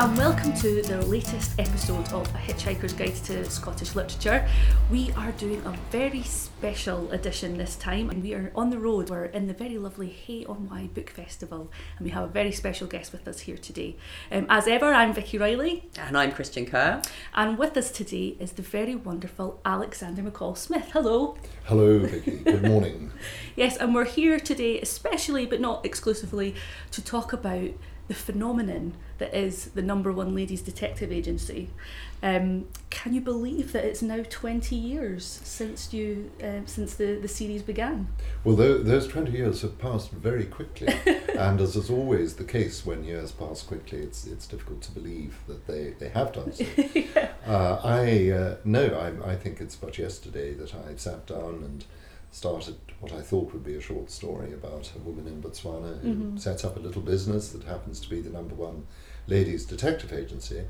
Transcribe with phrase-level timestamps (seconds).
[0.00, 4.48] and welcome to the latest episode of A Hitchhiker's Guide to Scottish Literature.
[4.90, 9.10] We are doing a very special edition this time, and we are on the road.
[9.10, 12.50] We're in the very lovely Hay on Wye Book Festival, and we have a very
[12.50, 13.96] special guest with us here today.
[14.32, 17.02] Um, as ever, I'm Vicky Riley, And I'm Christian Kerr.
[17.34, 20.88] and with us today is the very wonderful Alexander McCall Smith.
[20.94, 21.36] Hello.
[21.64, 22.38] Hello, Vicky.
[22.38, 23.12] Good morning.
[23.56, 26.54] Yes, and we're here today, especially but not exclusively,
[26.92, 27.72] to talk about
[28.10, 31.70] the phenomenon that is the number one ladies detective agency.
[32.24, 37.28] Um, can you believe that it's now twenty years since you um, since the, the
[37.28, 38.08] series began?
[38.42, 40.92] Well, tho- those 20 years have passed very quickly,
[41.38, 45.38] and as is always the case when years pass quickly, it's, it's difficult to believe
[45.46, 46.64] that they, they have done so.
[47.46, 48.86] uh, I uh, no,
[49.24, 51.84] I, I think it's but yesterday that I sat down and
[52.32, 56.14] started what I thought would be a short story about a woman in Botswana who
[56.14, 56.38] Mhm.
[56.38, 58.86] sets up a little business that happens to be the number one
[59.26, 60.62] ladies detective agency.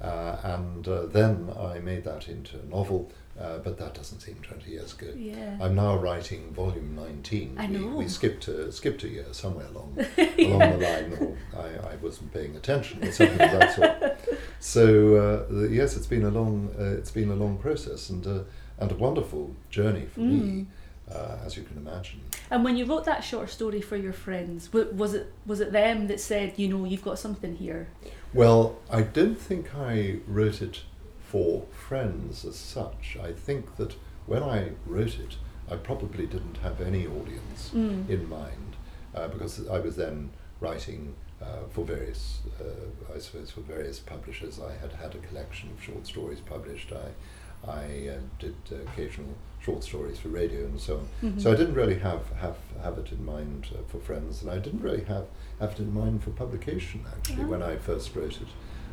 [0.00, 3.10] Uh, and uh, then I made that into a novel,
[3.40, 5.08] uh, but that doesn't seem 20 years ago.
[5.16, 5.58] Yeah.
[5.60, 7.56] I'm now writing volume 19.
[7.58, 7.96] I we, know.
[7.96, 12.32] we skipped a, skipped a year somewhere along, along the line, or I, I wasn't
[12.32, 14.38] paying attention, or something of that sort.
[14.60, 18.24] So uh, the, yes, it's been a long uh, it's been a long process and
[18.24, 18.42] uh,
[18.78, 20.30] and a wonderful journey for Mm.
[20.30, 20.66] me,
[21.14, 22.20] uh, as you can imagine.
[22.50, 26.06] And when you wrote that short story for your friends, was it was it them
[26.08, 27.88] that said, you know, you've got something here?
[28.34, 30.82] Well, I don't think I wrote it
[31.20, 33.16] for friends as such.
[33.22, 33.94] I think that
[34.26, 35.36] when I wrote it,
[35.70, 38.08] I probably didn't have any audience Mm.
[38.08, 38.76] in mind
[39.14, 44.58] uh, because I was then writing uh, for various, uh, I suppose, for various publishers.
[44.60, 46.92] I had had a collection of short stories published.
[46.92, 48.56] I, I uh, did
[48.88, 51.08] occasional short stories for radio and so on.
[51.32, 51.40] Mhm.
[51.42, 54.58] So I didn't really have, have, have it in mind uh, for friends, and I
[54.58, 55.26] didn't really have,
[55.60, 58.48] have it in mind for publication actually when I first wrote it.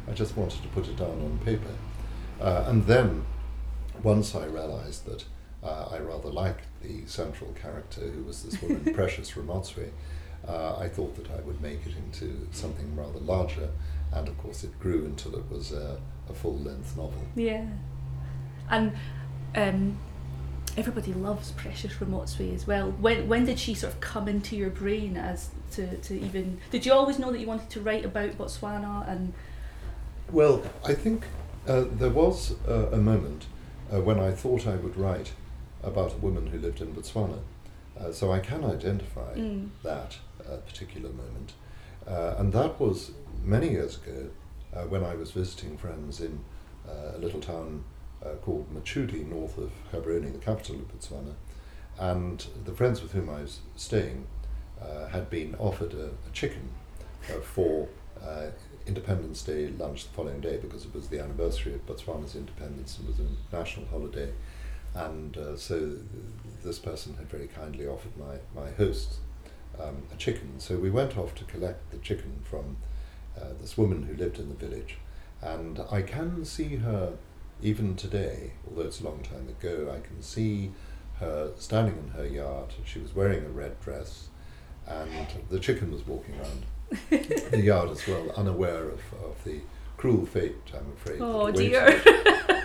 [0.08, 1.72] I just wanted to put it down on paper.
[2.42, 3.26] Uh, and then,
[4.04, 5.26] once I realized that
[5.64, 9.90] uh, I rather liked the central character, who was this woman, Precious Ramotswe,
[10.48, 13.70] uh, I thought that I would make it into something rather larger,
[14.12, 16.00] and of course it grew until it was a,
[16.30, 17.24] a full length novel.
[17.36, 17.66] Yeah.
[18.70, 18.94] And
[19.56, 19.98] um,
[20.78, 22.92] everybody loves Precious Ramotswe as well.
[22.92, 26.86] When when did she sort of come into your brain as to, to even did
[26.86, 29.34] you always know that you wanted to write about Botswana and
[30.32, 31.26] Well, I think
[31.68, 33.46] uh, there was uh, a moment
[33.94, 35.32] uh, when I thought I would write
[35.84, 37.40] about a woman who lived in Botswana.
[38.00, 39.70] Uh, so I can identify Mm.
[39.84, 41.54] that uh, particular moment.
[42.08, 43.12] Uh, and that was
[43.44, 44.30] many years ago
[44.76, 46.40] uh, when I was visiting friends in
[46.88, 47.84] uh, a little town
[48.26, 51.34] uh, called Mochudi, north of Gaborone, the capital of Botswana.
[51.98, 54.28] And the friends with whom I was staying
[54.82, 56.70] uh, had been offered a, a chicken
[57.30, 57.88] uh, for
[58.22, 58.48] uh,
[58.86, 63.08] Independence Day lunch the following day because it was the anniversary of Botswana's independence and
[63.08, 64.32] was a national holiday.
[64.94, 65.94] And uh, so
[66.64, 69.20] this person had very kindly offered my, my host
[69.80, 70.60] um, a chicken.
[70.60, 72.78] So we went off to collect the chicken from
[73.38, 74.98] uh, this woman who lived in the village.
[75.42, 77.14] And I can see her
[77.62, 80.72] even today, although it's a long time ago, I can see
[81.20, 82.74] her standing in her yard.
[82.84, 84.28] She was wearing a red dress,
[84.88, 85.10] and
[85.50, 86.66] the chicken was walking around
[87.52, 89.62] the yard as well, unaware of, of the
[89.98, 91.20] cruel fate, I'm afraid.
[91.22, 92.02] Oh dear.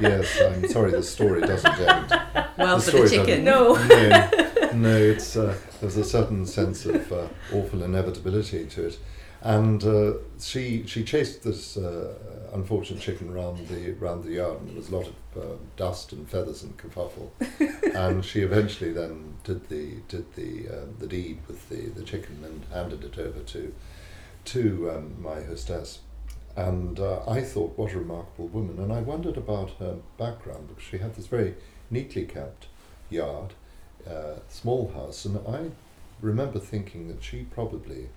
[0.01, 2.21] yes, I'm sorry, the story doesn't end.
[2.59, 3.45] Well, The for the chicken.
[3.45, 3.75] No.
[3.75, 4.31] no,
[4.75, 8.99] no, it's uh, there's a certain sense of uh, awful inevitability to it,
[9.43, 12.15] and uh, she she chased this uh,
[12.53, 16.13] unfortunate chicken round the round the yard, and there was a lot of uh, dust
[16.13, 17.31] and feathers and kerfuffle,
[17.95, 22.39] and she eventually then did the did the uh, the deed with the, the chicken
[22.45, 23.73] and handed it over to
[24.47, 26.01] to um, my hostess.
[26.57, 28.79] And uh, I thought, what a remarkable woman.
[28.81, 31.55] And I wondered about her background because she had this very
[31.91, 32.67] neatly kept
[33.09, 33.55] yard,
[34.07, 35.71] uh, small house, and I
[36.21, 38.09] remember thinking that she probably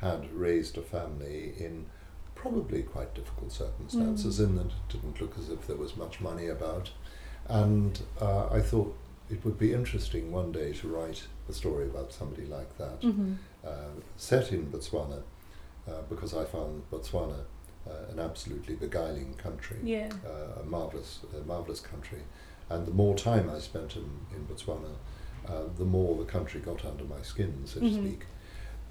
[0.00, 1.86] had raised a family in
[2.34, 6.46] probably quite difficult circumstances, in that it didn't look as if there was much money
[6.48, 6.90] about.
[7.48, 8.94] And uh, I thought
[9.30, 13.34] it would be interesting one day to write a story about somebody like that, hmm
[13.66, 15.22] uh, set in Botswana,
[15.88, 17.40] uh, because I found Botswana
[17.88, 20.08] uh, an absolutely beguiling country Yeah.
[20.24, 22.20] uh, a marvelous, a marvelous country.
[22.70, 24.94] And the more time I spent in, in Botswana,
[25.48, 27.94] uh, the more the country got under my skin, so to Mhm.
[27.94, 28.26] speak.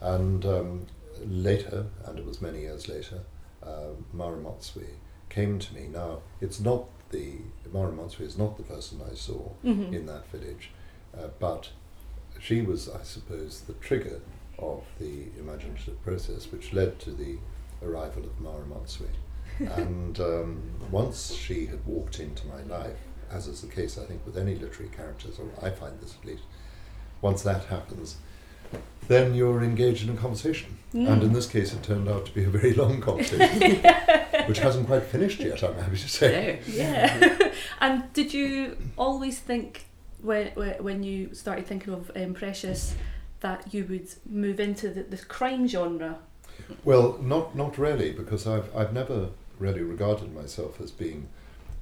[0.01, 0.85] And um,
[1.25, 3.19] later, and it was many years later,
[3.63, 4.85] uh, Mma Ramotswe
[5.29, 5.87] came to me.
[5.91, 7.37] Now, it's not the,
[7.69, 9.93] Mma Mma Ramotswe is not the person I saw Mhm.
[9.93, 10.71] in that village,
[11.17, 11.69] uh, but
[12.39, 14.21] she was, I suppose, the trigger
[14.59, 17.37] of the imaginative process which led to the
[17.81, 19.07] arrival of Mma Mma Ramotswe.
[19.59, 20.61] and um,
[20.91, 22.97] once she had walked into my life,
[23.31, 26.25] as is the case, I think, with any literary characters, or I find this at
[26.25, 26.43] least,
[27.21, 28.17] once that happens,
[29.07, 30.77] then you're engaged in a conversation.
[30.93, 31.09] Mm.
[31.09, 33.83] And in this case, it turned out to be a very long conversation,
[34.47, 36.59] which hasn't quite finished yet, I'm happy to say.
[36.67, 36.73] No.
[36.73, 37.51] Yeah.
[37.81, 39.85] and did you always think
[40.21, 42.95] when when when you started thinking of um, Precious
[43.41, 46.19] that you would move into the, the crime genre?
[46.85, 49.29] Well, not not really, because I've I've never
[49.59, 51.27] really regarded myself as being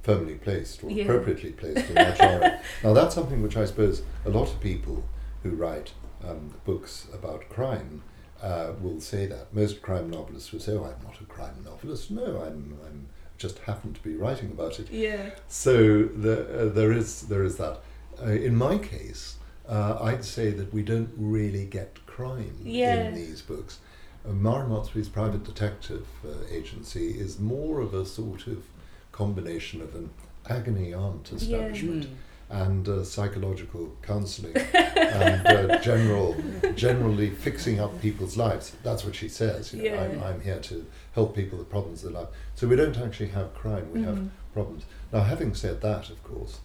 [0.02, 1.04] firmly placed or Yeah.
[1.04, 2.60] appropriately placed in that genre.
[2.84, 5.04] now that's something which I suppose a lot of people
[5.42, 5.92] who write
[6.28, 8.02] um, books about crime
[8.42, 9.52] uh, will say that.
[9.54, 12.10] Most crime novelists will say, "Oh, I'm not a crime novelist.
[12.10, 13.06] No, I'm I'm
[13.38, 15.30] just happen to be writing about it." Yeah.
[15.48, 17.80] So the, uh, there is there is that.
[18.22, 19.36] Uh, in my case,
[19.68, 23.08] uh, I'd say that we don't really get crime Yeah.
[23.08, 23.78] in these books.
[24.24, 28.62] Uh, Mma Ramotswe's private detective uh, agency is more of a sort of
[29.12, 30.10] combination of an
[30.48, 32.06] agony aunt establishment
[32.50, 36.36] and uh, psychological counselling and uh, general,
[36.76, 38.72] generally fixing up people's lives.
[38.82, 39.72] That's what she says.
[39.72, 40.02] You know, Yeah.
[40.02, 42.30] I'm, I'm here to help people with problems of their life.
[42.54, 43.90] So we don't actually have crime.
[43.92, 44.28] We have Mhm.
[44.52, 44.84] problems.
[45.12, 46.60] Now, having said that, of course,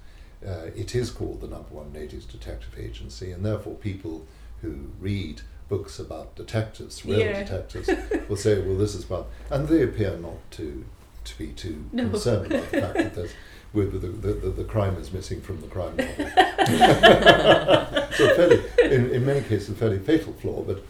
[0.45, 4.25] uh, it is called the number one ladies detective agency, and therefore people
[4.61, 7.43] who read books about detectives, real Yeah.
[7.43, 7.89] detectives,
[8.27, 10.85] will say, "Well, this is about," and they appear not to
[11.25, 12.09] to be too No.
[12.09, 13.33] concerned about the fact that there's
[13.73, 16.25] with the, the, the, the crime is missing from the crime novel.
[18.11, 20.63] so fairly, in, in many cases, a fairly fatal flaw.
[20.63, 20.83] But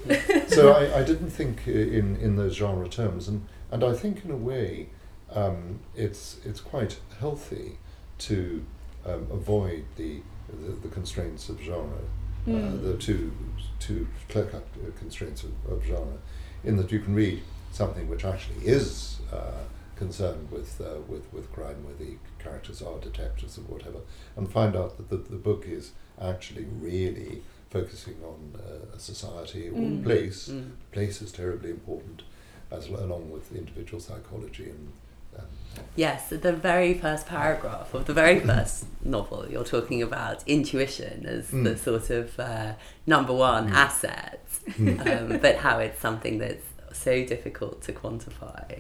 [0.50, 4.32] so I, I didn't think in, in those genre terms, and, and I think in
[4.32, 4.90] a way
[5.32, 7.78] um, it's it's quite healthy
[8.20, 8.64] to
[9.06, 12.82] um, avoid the, the the constraints of genre, uh, Mm.
[12.84, 13.34] the two
[13.80, 14.66] two clear cut
[14.98, 16.18] constraints of, of genre,
[16.64, 17.42] in that you can read
[17.72, 19.20] something which actually is.
[19.32, 19.52] Uh,
[19.98, 24.00] concerned with uh, with with crime, where the characters are detectives or whatever,
[24.36, 25.92] and find out that the, the book is
[26.22, 30.04] actually really focusing on uh, a society or Mm.
[30.04, 30.50] place.
[30.50, 30.72] Mm.
[30.92, 32.24] Place is terribly important,
[32.72, 34.92] as along with individual psychology and.
[35.38, 35.46] Um,
[35.96, 41.50] Yes, the very first paragraph of the very first novel, you're talking about intuition as
[41.52, 41.78] the Mm.
[41.78, 42.74] sort of uh,
[43.06, 43.74] number one Mm.
[43.86, 44.44] asset,
[44.80, 45.32] Mm.
[45.34, 48.80] um, but how it's something that's so difficult to quantify.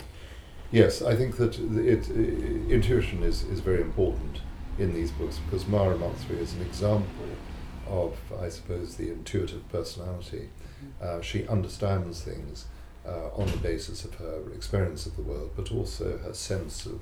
[0.71, 4.41] Yes, I think that it, i intuition is, is very important
[4.77, 7.25] in these books because Mma Ramotswe is an example
[7.87, 10.49] of, I suppose, the intuitive personality.
[11.01, 12.67] Uh, she understands things
[13.05, 17.01] uh, on the basis of her experience of the world, but also her sense of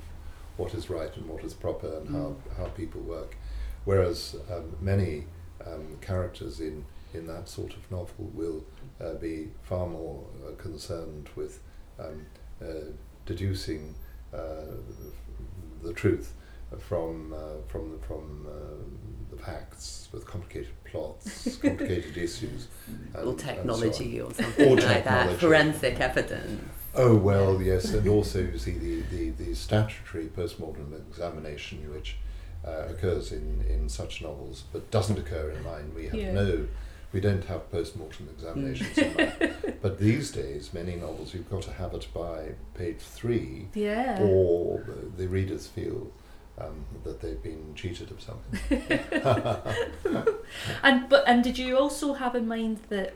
[0.56, 3.36] what is right and what is proper and how, how people work.
[3.84, 5.26] Whereas um, many
[5.64, 8.64] um, characters in, in that sort of novel will
[9.00, 11.60] uh, be far more uh, concerned with
[11.98, 12.26] um,
[12.62, 12.92] uh,
[13.32, 13.94] deducing
[14.34, 14.38] uh,
[15.82, 16.32] the truth
[16.78, 17.38] from uh,
[17.68, 23.46] from the, from uh, the facts with complicated plots, complicated issues, and- or and so
[23.46, 26.62] technology or something Or like that, forensic evidence.
[26.94, 32.16] Oh well, yes, and also you see the, the, the statutory postmortem examination which
[32.66, 35.92] uh, occurs in, in such novels, but doesn't occur in mine.
[35.94, 36.32] We have Yeah.
[36.32, 36.66] no,
[37.12, 39.54] we don't have post-mortem examinations in mine.
[39.80, 44.18] But these days, many novels you've got to have it by page three, Yeah.
[44.20, 46.10] or the, the readers feel
[46.60, 48.58] um, that they've been cheated of something.
[50.82, 53.14] And but and did you also have in mind that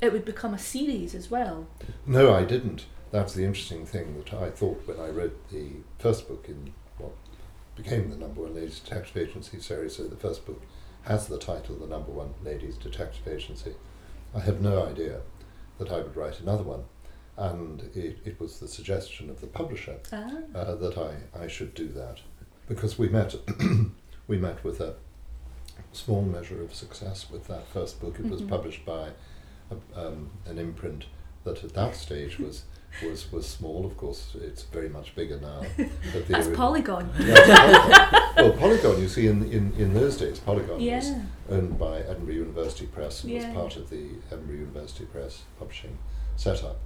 [0.00, 1.66] it would become a series as well?
[2.06, 2.84] No, I didn't.
[3.10, 7.12] That's the interesting thing that I thought when I wrote the first book in what
[7.74, 9.96] became the number one ladies detective agency series.
[9.96, 10.62] So the first book
[11.06, 13.74] has the title "The Number One Ladies Detective Agency."
[14.34, 15.20] I had no idea
[15.78, 16.84] that I would write another one,
[17.36, 20.30] and it, it was the suggestion of the publisher Ah.
[20.54, 22.18] uh, that I, I should do that
[22.68, 23.34] because we met
[24.28, 24.94] we met with a
[25.92, 28.18] small measure of success with that first book.
[28.18, 28.48] It was Mhm.
[28.48, 29.10] published by
[29.70, 31.06] a, um, an imprint
[31.44, 32.64] that at that stage was
[33.04, 33.84] was was small.
[33.86, 35.62] Of course, it's very much bigger now.
[36.12, 37.10] But That's Polygon.
[37.18, 38.32] Yeah, Polygon.
[38.36, 41.12] well, Polygon, you see, in, in, in those days, Polygon was
[41.50, 43.48] owned by Edinburgh University Press and Yeah.
[43.48, 45.96] was part of the Edinburgh University Press publishing
[46.36, 46.76] setup.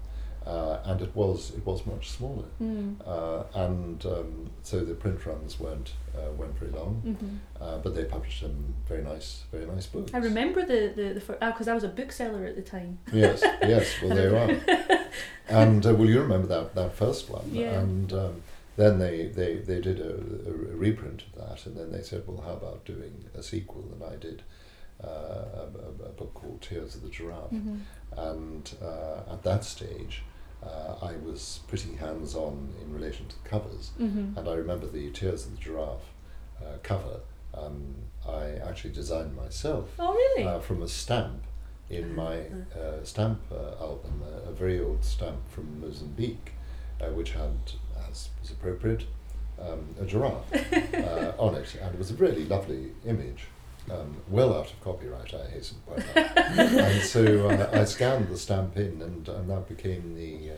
[0.47, 2.97] Uh, and it was it was much smaller, Mm.
[3.06, 7.94] uh, and um, so the print runs weren't uh, weren't very long, hmm uh, but
[7.94, 10.14] they published some very nice very nice books.
[10.14, 12.99] I remember the the the because I was a bookseller at the time.
[13.12, 13.94] Yes, yes.
[14.02, 15.00] Well, there you are.
[15.50, 17.80] And uh, well, you remember that that first one, Yeah.
[17.80, 18.42] and um,
[18.76, 22.40] then they, they, they did a, a, reprint of that, and then they said, well,
[22.40, 23.85] how about doing a sequel?
[23.92, 24.42] And I did
[25.02, 27.78] uh, a, a, book called Tears of the Giraffe, hmm
[28.16, 30.23] and uh, at that stage,
[30.62, 33.90] uh, I was pretty hands on in relation to the covers.
[34.00, 34.38] Mm-hmm.
[34.38, 36.10] And I remember the Tears of the Giraffe
[36.60, 37.20] uh, cover,
[37.54, 37.94] um,
[38.28, 40.44] I actually designed myself Oh, really?
[40.44, 41.42] uh, from a stamp
[41.88, 42.40] in my
[42.78, 46.52] uh, stamp uh, album, a, a very old stamp from Mozambique,
[47.00, 47.56] uh, which had,
[48.08, 49.04] as was appropriate,
[49.60, 50.52] um, a giraffe
[50.94, 53.44] uh, on it, and it was a really lovely image.
[53.90, 56.37] Um, well out of copyright, I hasten to point out.
[56.59, 60.54] and so uh, I scanned the stamp in, and, and that became the, uh,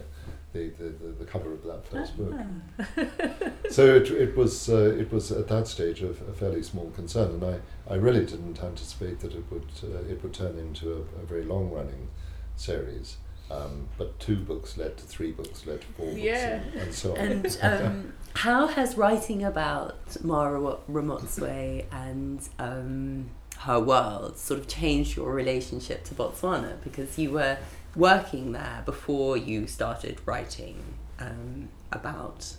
[0.53, 2.35] the, the, the, the cover of that first book.
[2.79, 3.53] Ah.
[3.73, 7.43] So it, it was uh, it was at that stage a, a fairly small concern,
[7.43, 7.61] and I,
[7.91, 11.45] I really didn't anticipate that it would uh, it would turn into a, a very
[11.45, 12.09] long running
[12.55, 13.17] series.
[13.53, 16.19] Um, but two books led to three books, led to four books,
[16.63, 17.19] and, and so on.
[17.19, 25.17] And um, how has writing about Mma Ramotswe and um, her world sort of changed
[25.17, 26.83] your relationship to Botswana?
[26.83, 27.59] Because you were
[27.95, 30.83] working there before you started writing
[31.19, 32.57] um, about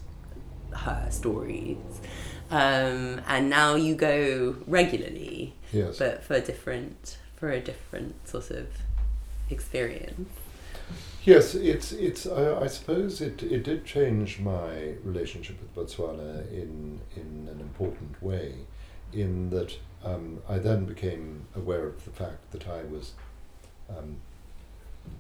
[0.76, 1.78] her stories.
[2.52, 5.98] Um, and now you go regularly, yes.
[5.98, 8.68] but for a different for a different sort of
[9.50, 10.30] experience.
[11.26, 12.26] Yes, it's it's.
[12.28, 18.22] I, I suppose it, it did change my relationship with Botswana in in an important
[18.22, 18.56] way,
[19.14, 23.14] in that um, I then became aware of the fact that I was
[23.90, 24.18] um,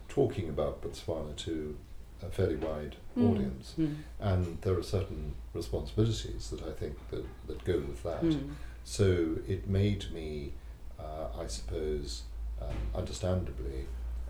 [0.10, 1.77] talking about Botswana to
[2.22, 3.29] a fairly wide Mm.
[3.31, 3.75] audience,
[4.19, 8.24] and there are certain responsibilities that I think that, that go with that.
[8.24, 8.55] Mm.
[8.83, 10.53] So it made me,
[11.00, 12.24] uh, I suppose,
[12.60, 13.86] um, understandably,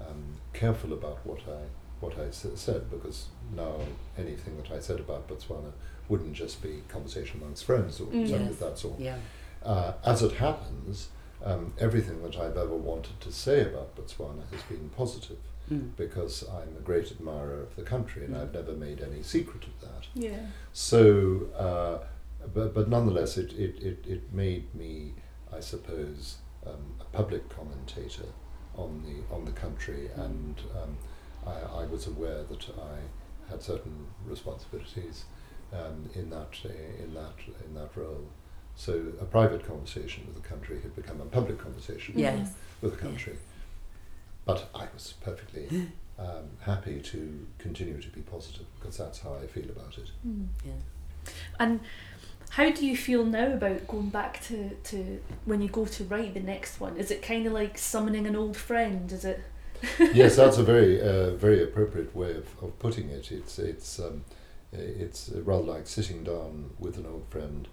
[0.08, 1.62] um, careful about what I
[2.00, 3.76] what I s- said because now
[4.18, 5.72] anything that I said about Botswana
[6.10, 8.28] wouldn't just be conversation amongst friends or Mm.
[8.28, 8.52] something Yes.
[8.52, 9.00] of that sort.
[9.00, 9.18] Yeah.
[9.64, 11.08] Uh, as it happens,
[11.46, 15.38] um, everything that I've ever wanted to say about Botswana has been positive
[15.72, 15.96] Mm.
[15.96, 18.42] because I'm a great admirer of the country and Mm.
[18.42, 20.08] I've never made any secret of that.
[20.14, 20.48] yeah.
[20.74, 22.00] So, uh,
[22.54, 25.14] but, but nonetheless, it, it, it, it made me,
[25.54, 28.26] I suppose, um, a public commentator
[28.78, 30.26] on the on the country, Mm.
[30.26, 30.98] and um,
[31.46, 35.26] I, I was aware that I had certain responsibilities
[35.74, 38.26] um, in that uh, in that in that role.
[38.76, 42.54] So, a private conversation with the country had become a public conversation Yes.
[42.82, 43.38] with the country.
[44.46, 45.68] But I was perfectly
[46.20, 50.10] um, happy to continue to be positive because that's how I feel about it.
[50.28, 50.48] Mm.
[50.66, 50.72] Yeah.
[51.60, 51.80] And
[52.56, 56.36] how do you feel now about going back to, to when you go to write
[56.36, 56.98] the next one?
[56.98, 59.12] Is it kind of like summoning an old friend?
[59.12, 59.42] Is it?
[60.14, 63.32] yes, that's a very uh, very appropriate way of, of putting it.
[63.32, 64.24] It's it's um,
[64.72, 67.68] it's rather like sitting down with an old friend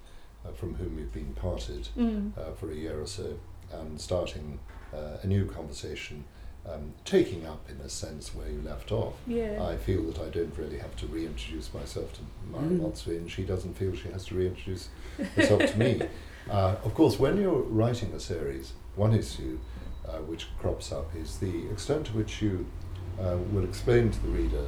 [0.47, 2.33] uh, from whom you've been parted Mm.
[2.39, 3.39] uh, for a year or so
[3.73, 4.59] and starting
[4.95, 6.25] uh, a new conversation,
[6.67, 9.15] um, taking up in a sense where you left off.
[9.27, 9.63] Yeah.
[9.67, 13.07] I feel that I don't really have to reintroduce myself to Mara Mm.
[13.19, 14.89] And she doesn't feel she has to reintroduce
[15.37, 16.03] herself to me.
[16.51, 19.59] Uh, of course, when you're writing a series, one issue
[20.09, 22.67] uh, which crops up is the extent to which you
[23.21, 24.67] uh, will explain to the reader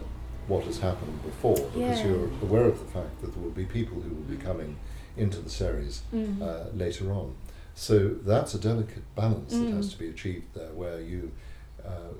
[0.48, 2.06] what has happened before, because Yeah.
[2.06, 4.76] you're aware of the fact that there will be people who will be coming
[5.16, 6.40] into the series Mm.
[6.42, 7.34] uh, later on.
[7.74, 9.92] So that's a delicate balance that has Mm.
[9.92, 11.32] to be achieved there, where you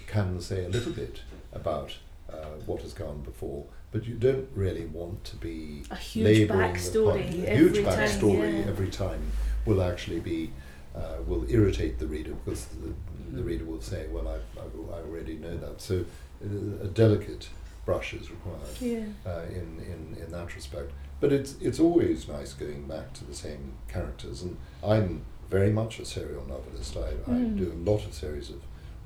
[0.07, 1.21] can say a little bit
[1.53, 1.97] about
[2.33, 7.45] uh, what has gone before, but you don't really want to be A huge backstory.
[7.45, 8.69] A every huge time, backstory yeah.
[8.71, 9.31] every time
[9.67, 10.51] will actually be
[10.95, 12.89] uh, will irritate the reader because the,
[13.37, 13.47] the Mm.
[13.47, 14.65] reader will say, "Well, I, I,
[14.97, 16.05] I already know that." So
[16.45, 17.49] uh, a delicate
[17.87, 19.05] brush is required Yeah.
[19.27, 20.91] uh, in, in, in that respect.
[21.21, 25.99] But it's, it's always nice going back to the same characters, and I'm very much
[25.99, 26.97] a serial novelist.
[26.97, 27.57] I, I Mm.
[27.57, 28.61] do a lot of series of,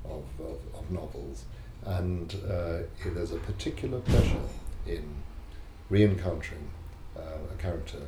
[0.09, 1.45] of, of, of novels,
[1.85, 2.79] and uh,
[3.13, 4.41] there's a particular pleasure
[4.85, 5.03] in
[5.89, 6.69] re-encountering
[7.17, 7.21] uh,
[7.53, 7.99] a character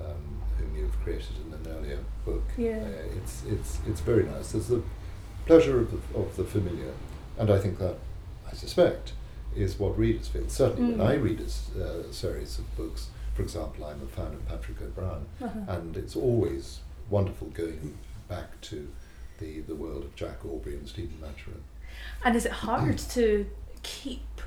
[0.00, 2.44] um, whom you've created in an earlier book.
[2.56, 2.78] Yeah.
[2.78, 4.52] Uh, it's, it's, it's very nice.
[4.52, 4.82] There's the
[5.46, 6.92] pleasure of the, of the familiar,
[7.38, 7.96] and I think that,
[8.50, 9.12] I suspect,
[9.54, 10.48] is what readers feel.
[10.48, 10.98] Certainly, Mm.
[10.98, 14.80] when I read a uh, series of books, for example, I'm a fan of Patrick
[14.82, 15.58] O'Brian, Uh-huh.
[15.72, 17.96] and it's always wonderful going
[18.28, 18.88] back to
[19.38, 21.62] the, the world of Jack Aubrey and Stephen Maturin.
[22.24, 23.46] And is it hard to
[23.82, 24.40] keep?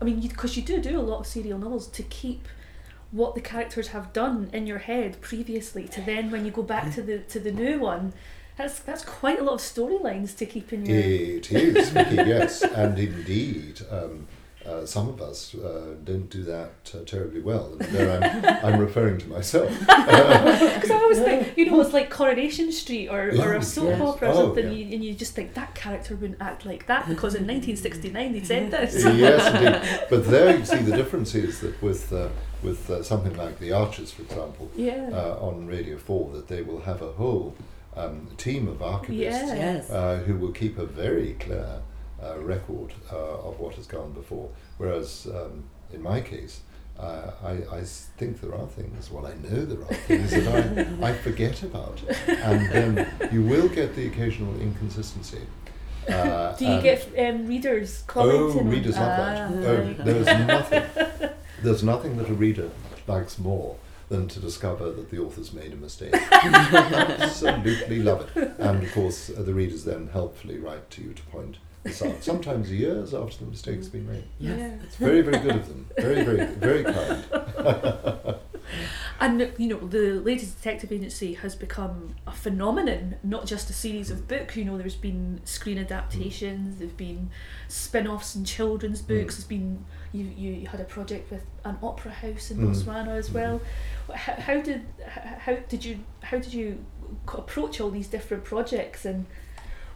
[0.00, 2.48] I mean, because you, do do a lot of serial novels to keep
[3.12, 6.92] what the characters have done in your head previously to then when you go back
[6.94, 8.12] to the to the new one.
[8.56, 10.98] That's that's quite a lot of storylines to keep in your.
[10.98, 14.26] It is, Vicky, yes, and indeed, um,
[14.66, 17.72] uh, some of us uh, don't do that uh, terribly well.
[17.80, 18.10] And there
[18.64, 19.70] I'm, I'm referring to myself.
[19.80, 24.00] Because I always think, you know, it's like Coronation Street or, or a soap Yes.
[24.00, 24.72] opera or Oh, something, yeah.
[24.72, 28.42] you, and you just think that character wouldn't act like that because in 1969 they
[28.42, 28.94] said this.
[29.24, 30.06] yes, indeed.
[30.10, 32.28] But there you see the difference is that with uh,
[32.62, 35.10] with uh, something like The Archers, for example, yeah.
[35.12, 37.54] uh, on Radio 4, that they will have a whole
[37.96, 39.90] um, team of archivists Yes.
[39.90, 41.80] uh, who will keep a very clear
[42.22, 43.16] uh, record uh,
[43.48, 44.48] of what has gone before.
[44.78, 46.60] Whereas um, in my case,
[46.98, 47.82] uh, I, I
[48.18, 52.00] think there are things, well, I know there are things that I, I forget about.
[52.28, 55.40] And then you will get the occasional inconsistency.
[56.08, 58.58] Uh, Do you get um, readers Oh, commenting?
[58.60, 59.50] on- readers love that.
[59.50, 60.82] Ah, Oh, there's nothing.
[61.62, 62.70] There's nothing that a reader
[63.06, 63.76] likes more
[64.08, 66.12] than to discover that the author's made a mistake.
[66.32, 68.52] Absolutely love it.
[68.58, 72.02] And of course, uh, the readers then helpfully write to you to point this.
[72.20, 74.24] Sometimes years after the mistake's been made.
[74.38, 74.70] Yeah.
[74.84, 75.86] It's very, very good of them.
[75.98, 78.36] Very, very, very kind.
[79.20, 84.10] And you know, the Ladies Detective Agency has become a phenomenon, not just a series
[84.10, 84.56] of books.
[84.56, 87.30] You know, there's been screen adaptations, there've been
[87.68, 89.34] spin-offs and children's books.
[89.34, 89.36] Mm.
[89.36, 92.70] There's been you, you had a project with an opera house in Mm.
[92.74, 93.34] Botswana as Mm.
[93.34, 93.60] well.
[94.14, 96.84] How, how did how, how did you how did you
[97.28, 99.26] approach all these different projects and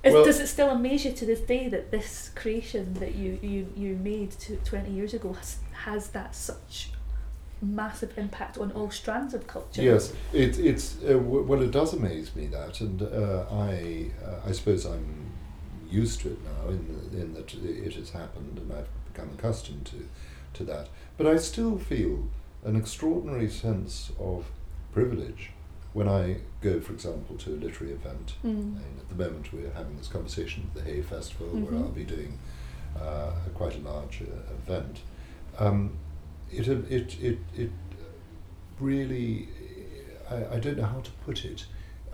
[0.05, 3.39] is, Well- does it still amaze you to this day that this creation that you,
[3.43, 6.91] you, you made to, 20 years ago has, has that such
[7.63, 9.83] massive impact on all strands of culture?
[9.83, 11.63] Yes, it, it's uh, w- well.
[11.63, 15.33] It does amaze me that, and uh, I uh, I suppose I'm
[15.89, 19.87] used to it now in the, in that it has happened, and I've become accustomed
[19.87, 20.07] to
[20.55, 20.89] to that.
[21.17, 22.29] But I still feel
[22.65, 24.47] an extraordinary sense of
[24.93, 25.51] privilege
[25.97, 28.35] when I go, for example, to a literary event.
[28.45, 28.77] Mm.
[28.85, 31.85] And at the moment, we're having this conversation at the Hay Festival, where Mhm.
[31.85, 32.39] I'll be doing
[33.01, 35.01] uh, a quite a large uh, event.
[35.59, 35.93] Um,
[36.53, 37.71] it, it, it, it
[38.79, 39.49] really,
[40.31, 41.65] I, I don't know how to put it.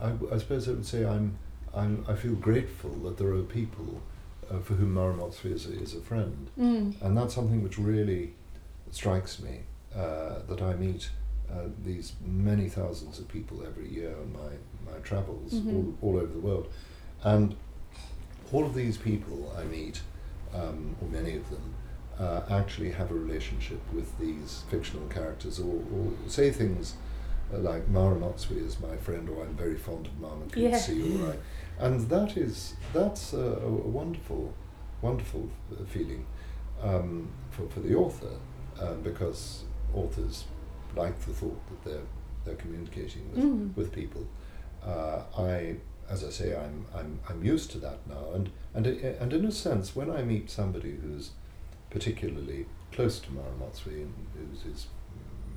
[0.01, 1.37] I, I suppose I would say I'm,
[1.75, 4.01] I'm, I feel grateful that there are people
[4.49, 6.51] uh, for whom Mara is a, is a friend.
[6.57, 7.03] Mm.
[7.03, 8.35] And that's something which really
[8.93, 11.11] strikes me uh, that I meet
[11.53, 15.75] uh, these many thousands of people every year on my, my travels Mhm.
[15.75, 16.69] all, all over the world.
[17.23, 17.55] And
[18.53, 20.01] all of these people I meet,
[20.55, 21.75] um, or many of them,
[22.19, 26.95] uh, actually have a relationship with these fictional characters or, or say things
[27.53, 30.77] uh, like Mma Ramotswe is my friend or I'm very fond of Mama Yeah.
[30.77, 34.53] Or I, and that is that's a, a wonderful
[35.01, 36.25] wonderful uh, feeling
[36.83, 38.35] um, for, for the author
[38.81, 40.45] um, because authors
[40.97, 42.07] like the thought that they're
[42.45, 43.77] they're communicating with, Mm.
[43.77, 44.27] with people.
[44.85, 45.77] Uh, I,
[46.11, 49.53] as I say, I'm, I'm, I'm used to that now, and and and in a
[49.53, 51.31] sense, when I meet somebody who's
[51.91, 54.87] particularly close to Mma Ramotswe and who's, who's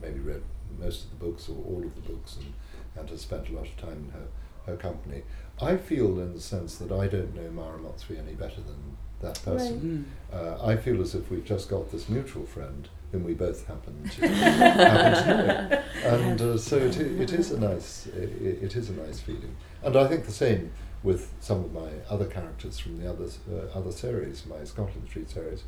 [0.02, 0.42] maybe read
[0.80, 2.54] most of the books or all of the books and,
[2.98, 4.28] and has spent a lot of time in her,
[4.72, 5.24] her company,
[5.62, 9.42] I feel in the sense that I don't know Mma Ramotswe any better than that
[9.44, 10.08] person.
[10.34, 10.38] Mm.
[10.38, 13.94] Uh, I feel as if we've just got this mutual friend whom we both happen
[14.10, 15.84] to happen to know,
[16.16, 19.56] and uh, so it, it is a nice i i- it is a nice feeling.
[19.84, 20.72] And I think the same
[21.04, 24.46] with some of my other characters from the other uh, other series.
[24.46, 25.64] My Scotland Street series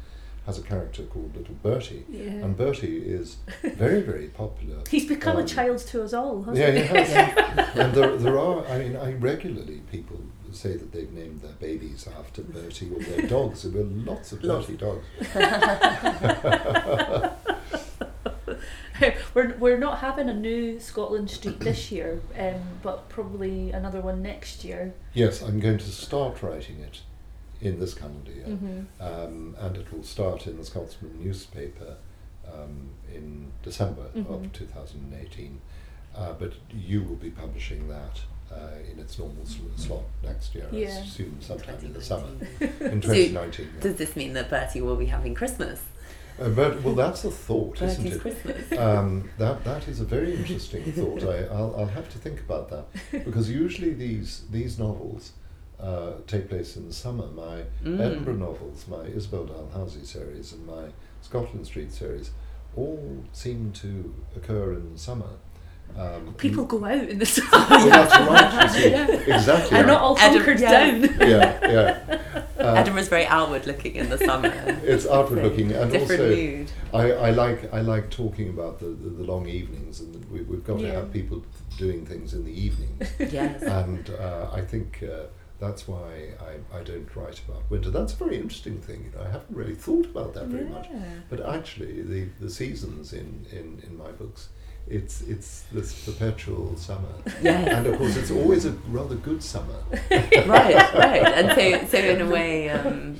[0.46, 2.44] has a character called Little Bertie, Yeah.
[2.44, 4.78] and Bertie is very very popular.
[4.90, 6.82] He's become um, a child to us all, hasn't Yeah, he?
[6.82, 7.76] he has.
[7.82, 10.20] and there, there are, I mean, I regularly people
[10.56, 13.64] say that they've named their babies after Bertie or their dogs.
[13.64, 14.68] There were lots of Lots.
[14.68, 15.06] Bertie dogs.
[19.34, 24.22] we're, we're not having a new Scotland Street this year, um, but probably another one
[24.22, 24.94] next year.
[25.14, 27.02] Yes, I'm going to start writing it
[27.62, 28.46] in this calendar year.
[28.46, 31.98] hmm Um, and it will start in the Scotsman newspaper
[32.52, 34.46] um, in December Mhm.
[34.46, 35.62] of 2018.
[36.16, 40.68] Uh, but you will be publishing that uh, in its normal sl- slot next year,
[40.72, 42.28] I assume, sometime in the summer,
[42.60, 43.66] in 2019.
[43.76, 43.82] yeah.
[43.82, 45.84] Does this mean that Bertie will be having Christmas?
[46.40, 48.22] Uh, but well, that's a thought, isn't Bertie's it?
[48.22, 48.72] Christmas.
[48.80, 51.24] Um, that that is a very interesting thought.
[51.24, 52.86] I, I'll, I'll have to think about that
[53.26, 55.32] because usually these these novels
[55.80, 57.28] uh, take place in the summer.
[57.28, 58.00] My Mm.
[58.00, 60.86] Edinburgh novels, my Isabel Dalhousie series, and my
[61.22, 62.32] Scotland Street series,
[62.76, 65.30] all seem to occur in the summer.
[65.98, 67.50] Um, People go out in the summer.
[67.70, 68.84] Well, that's right.
[68.84, 69.36] You Yeah.
[69.38, 69.70] exactly.
[69.78, 70.72] They're not all Adam- hunkered yeah.
[70.72, 71.02] down.
[71.20, 72.22] yeah, yeah.
[72.60, 74.52] Uh, Edinburgh's very outward looking in the summer.
[74.84, 76.72] It's outward looking, and Different also mood.
[76.94, 80.64] I, I like I like talking about the, the, the long evenings, and we, we've
[80.64, 81.44] got to have people
[81.78, 83.10] doing things in the evenings.
[83.20, 83.62] Yes.
[83.64, 85.28] and uh, I think uh,
[85.60, 87.90] that's why I, I don't write about winter.
[87.92, 89.06] That's a very interesting thing.
[89.06, 90.88] You know, I haven't really thought about that very much.
[91.30, 94.50] But actually, the, the seasons in, in, in my books,
[94.90, 97.10] it's it's this perpetual summer,
[97.44, 99.76] and of course, it's always a rather good summer.
[100.12, 101.26] right, right.
[101.26, 103.20] And so, so in a way, um,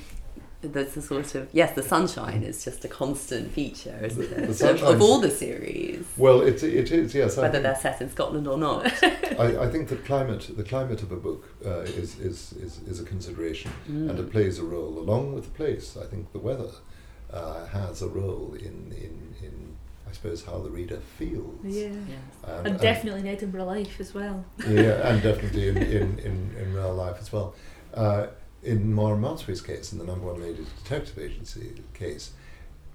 [0.60, 4.70] there's a sort of yes, the sunshine is just a constant feature, isn't The- the
[4.70, 4.82] it?
[4.82, 7.36] of, of all the series, Well, it, it is yes.
[7.36, 8.86] Whether think- they're set in Scotland or not.
[9.38, 12.98] I, I think the climate, the climate of a book uh, is, is, is, is
[13.00, 14.10] a consideration, Mm.
[14.10, 15.96] and it plays a role along with the place.
[15.96, 16.70] I think the weather
[17.32, 19.76] uh, has a role in, in, in,
[20.08, 21.64] I suppose, how the reader feels.
[21.64, 21.88] Yeah.
[21.88, 22.18] Yes.
[22.46, 24.44] And, And definitely in Edinburgh life as well.
[24.66, 27.54] yeah, and definitely in, in, in, in real life as well.
[27.94, 28.28] Uh,
[28.62, 32.32] in Mma Ramotswe's case, in the number one ladies detective agency case,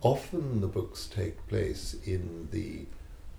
[0.01, 2.85] often the books take place in the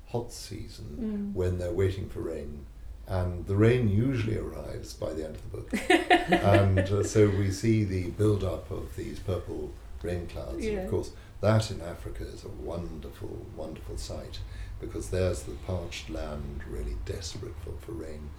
[0.08, 1.34] hot season Mm.
[1.34, 2.64] when they're waiting for rain,
[3.06, 5.90] and the rain usually arrives by the end of the book.
[6.30, 10.64] and uh, so we see the build up of these purple rain clouds.
[10.64, 11.10] And of course,
[11.44, 14.38] that in Africa is a wonderful, wonderful sight
[14.80, 18.30] because there's the parched land really desperate for, for rain.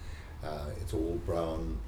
[0.44, 1.78] Uh, it's all brown,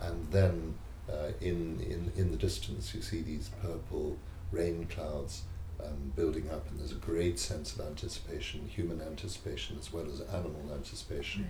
[0.00, 0.74] and then
[1.12, 4.16] uh, in, in, in the distance you see these purple
[4.52, 5.42] rain clouds
[5.84, 10.20] um, building up, and there's a great sense of anticipation, human anticipation as well as
[10.32, 11.44] animal anticipation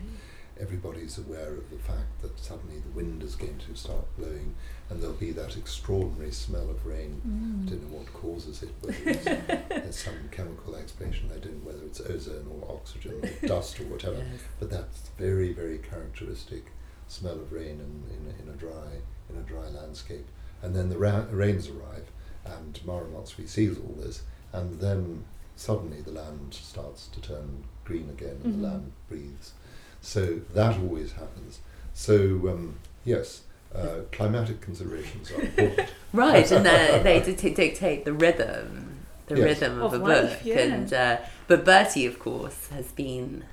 [0.60, 4.54] everybody's aware of the fact that suddenly the wind is going to start blowing
[4.90, 7.20] and there'll be that extraordinary smell of rain.
[7.26, 7.66] Mm.
[7.66, 9.24] I don't know what causes it, whether it's,
[9.68, 13.84] there's some chemical explanation, I don't know whether it's ozone or oxygen or dust or
[13.84, 14.40] whatever, Yes.
[14.58, 16.72] but that's very, very characteristic
[17.06, 18.98] smell of rain in, in, a- in a dry
[19.30, 20.26] in a dry landscape.
[20.62, 22.10] And then the ra- rains arrive
[22.44, 28.08] and Mma Ramotswe sees all this and then suddenly the land starts to turn green
[28.10, 28.60] again and Mhm.
[28.62, 29.52] the land breathes.
[30.00, 31.60] So that always happens.
[31.94, 32.14] So
[32.48, 33.42] um, yes,
[33.74, 35.88] uh, climatic considerations are important.
[36.12, 39.44] Right, and they they dictate the rhythm, the Yes.
[39.60, 40.38] rhythm of, Of a life, book.
[40.44, 40.58] yeah.
[40.60, 43.44] And uh, but Bertie, of course, has been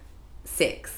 [0.46, 0.94] six,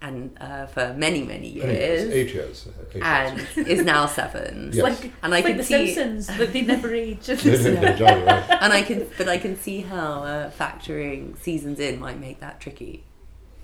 [0.00, 2.68] and uh, for many many years, Eight years.
[2.68, 3.68] uh, eight and years.
[3.68, 4.70] is now seven.
[4.72, 4.82] Yes.
[4.84, 7.26] Like, And I like can the see, Simpsons, that they never age.
[7.44, 8.58] No, no, no, jolly right.
[8.62, 12.60] and I can, but I can see how uh, factoring seasons in might make that
[12.60, 13.02] tricky.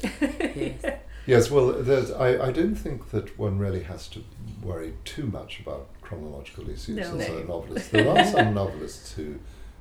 [0.03, 0.83] Yes.
[1.27, 1.75] Yes, well,
[2.19, 4.25] I, I don't think that one really has to
[4.63, 7.03] worry too much about chronological issues No.
[7.19, 7.39] as No.
[7.39, 7.93] a novelist.
[7.93, 9.39] There are some novelists who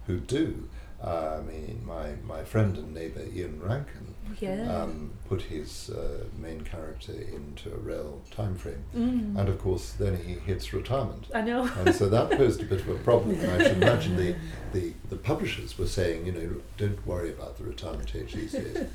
[0.08, 0.67] who do.
[1.04, 4.83] Uh, I mean, my, my friend and neighbour Ian Rankin yeah.
[4.83, 8.83] um, put his uh, main character into a real time frame.
[8.95, 9.37] Mm.
[9.37, 11.27] And of course, then he hits retirement.
[11.33, 11.69] I know.
[11.77, 13.39] And so that posed a bit of a problem.
[13.39, 14.35] And I should imagine the,
[14.73, 18.87] the, the publishers were saying, you know, don't worry about the retirement age these days.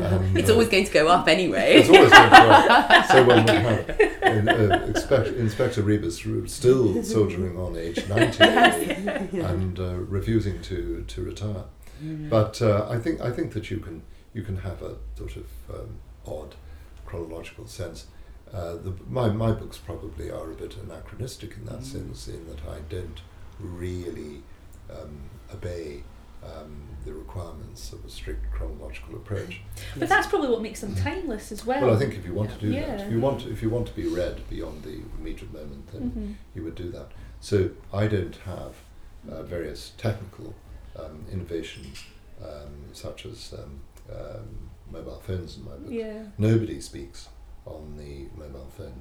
[0.00, 1.76] Um, It's uh, always going to go up anyway.
[1.76, 3.06] it's always going to work.
[3.08, 8.44] So one would have uh, uh, expect, Inspector Rebus r- still soldiering on age 90
[9.38, 11.64] and uh, refusing to, to retire.
[12.00, 14.02] But uh, I think I think that you can
[14.38, 15.90] you can have a sort of um,
[16.24, 16.54] odd
[17.04, 18.06] chronological sense.
[18.54, 21.92] Uh, the, my my books probably are a bit anachronistic in that Mm.
[21.94, 23.20] sense, in that I don't
[23.58, 24.42] really
[24.96, 25.14] um,
[25.52, 26.02] obey
[26.50, 26.72] um,
[27.04, 29.60] the requirements of a strict chronological approach.
[29.98, 31.80] But that's probably what makes them timeless as well.
[31.82, 33.86] Well, I think if you want to do that, if you want if you want
[33.88, 36.30] to be read beyond the immediate moment, then Mhm.
[36.54, 37.08] you would do that.
[37.40, 37.56] So
[37.92, 38.72] I don't have
[39.30, 40.54] uh, various technical
[41.00, 42.04] um, innovations
[42.50, 43.52] um, such as
[44.12, 45.90] um, mobile phones in my book.
[45.92, 46.24] Yeah.
[46.38, 47.28] Nobody speaks
[47.64, 49.00] on the mobile phone.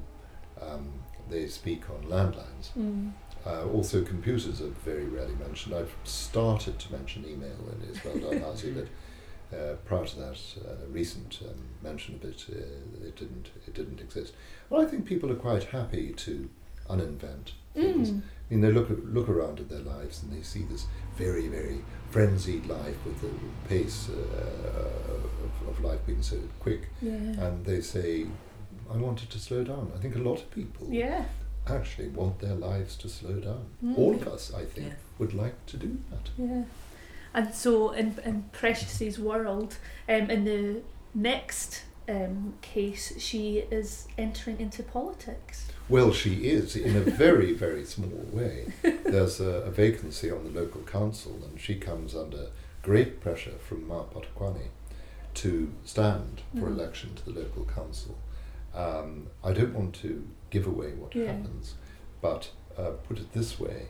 [0.61, 0.91] Um,
[1.29, 2.71] they speak on landlines.
[2.77, 3.11] Mm.
[3.45, 5.75] Uh, also, computers are very rarely mentioned.
[5.75, 11.39] I've started to mention email in Isabel Dalhousie, but uh, prior to that, uh, recent
[11.47, 14.33] um, mention of it, uh, it didn't it didn't exist.
[14.69, 16.49] Well, I think people are quite happy to
[16.89, 18.11] uninvent things.
[18.11, 18.21] Mm.
[18.21, 21.79] I mean, they look look around at their lives and they see this very very
[22.11, 23.29] frenzied life with the
[23.67, 27.13] pace uh, of, of life being so quick, Yeah.
[27.45, 28.25] and they say,
[28.93, 31.25] "I wanted to slow down." I think a lot of people yeah.
[31.67, 33.65] actually want their lives to slow down.
[33.83, 33.97] Mm.
[33.97, 34.97] All of us, I think, Yes.
[35.19, 36.29] would like to do that.
[36.37, 36.63] Yeah.
[37.33, 39.77] And so in, in Precious's world,
[40.09, 40.81] um, in the
[41.13, 45.67] next um, case, she is entering into politics.
[45.89, 48.73] Well, she is in a very, very small way.
[49.05, 52.47] There's a, a vacancy on the local council, and she comes under
[52.81, 54.67] great pressure from Ma Potokwane
[55.35, 56.77] to stand for Mhm.
[56.79, 58.17] election to the local council.
[58.73, 61.31] Um, I don't want to give away what Yeah.
[61.33, 61.75] happens,
[62.21, 63.87] but uh, put it this way.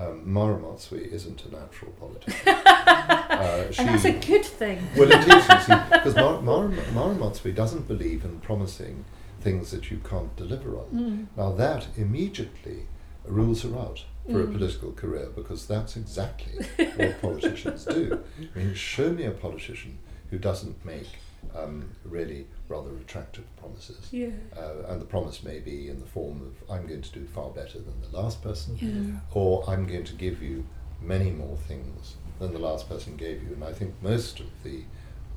[0.00, 2.40] Um, Mma Ramotswe isn't a natural politician.
[2.48, 4.78] uh, she, and that's a good thing.
[4.96, 5.46] Well, it is,
[5.90, 9.04] because Mar- Mar- Mma Ramotswe doesn't believe in promising
[9.42, 10.86] things that you can't deliver on.
[10.94, 11.26] Mm.
[11.36, 12.86] Now that immediately
[13.26, 14.52] rules her out for a Mm.
[14.52, 16.64] political career because that's exactly
[16.96, 18.22] what politicians do.
[18.54, 19.98] I mean, show me a politician
[20.30, 21.08] who doesn't make
[21.56, 24.08] um, really rather attractive promises.
[24.10, 24.28] Yeah.
[24.56, 27.50] Uh, and the promise may be in the form of I'm going to do far
[27.50, 29.20] better than the last person, Yeah.
[29.32, 30.66] or I'm going to give you
[31.00, 33.52] many more things than the last person gave you.
[33.54, 34.82] And I think most of the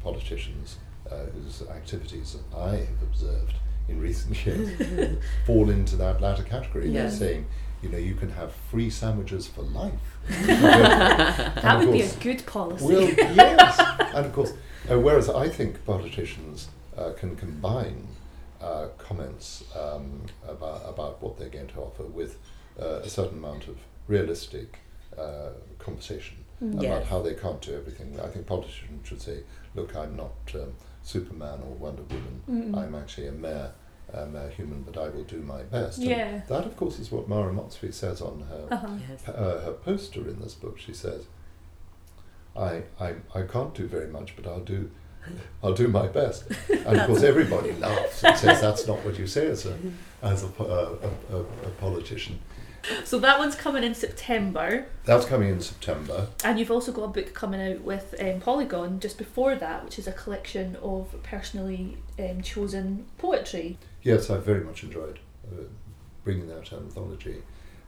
[0.01, 0.77] politicians
[1.09, 3.53] uh, whose activities I have observed
[3.89, 6.89] in recent years fall into that latter category.
[6.89, 7.45] They're saying,
[7.81, 9.91] you know, you can have free sandwiches for life.
[10.47, 12.85] That of would be a good policy.
[12.85, 13.77] Well, yes,
[14.13, 14.53] and of course,
[14.91, 18.07] uh, whereas I think politicians uh, can combine
[18.61, 22.37] uh, comments um, about about what they're going to offer with
[22.81, 24.79] uh, a certain amount of realistic
[25.17, 26.79] uh, conversation Mm.
[26.85, 28.17] about how they can't do everything.
[28.21, 29.39] I think politicians should say,
[29.75, 32.41] "Look, I'm not um, Superman or Wonder Woman.
[32.49, 32.77] Mm.
[32.77, 33.71] I'm actually a mere."
[34.13, 35.97] A human, but I will do my best.
[35.97, 36.41] And Yeah.
[36.47, 38.87] that, of course, is what Mma Ramotswe says on her Uh-huh.
[39.09, 39.27] Yes.
[39.27, 41.25] uh, her poster in this book, she says,
[42.55, 44.91] I, I, I can't do very much, but I'll do,
[45.63, 46.45] I'll do my best.
[46.69, 49.77] And of course, everybody laughs and says that's not what you say as a,
[50.21, 52.39] as a, a, a, a politician.
[53.05, 56.27] So that one's coming in September, That's coming in September.
[56.43, 59.97] and you've also got a book coming out with um, Polygon just before that, which
[59.97, 63.77] is a collection of personally um, chosen poetry.
[64.01, 65.63] Yes, I've very much enjoyed uh,
[66.25, 67.41] bringing that anthology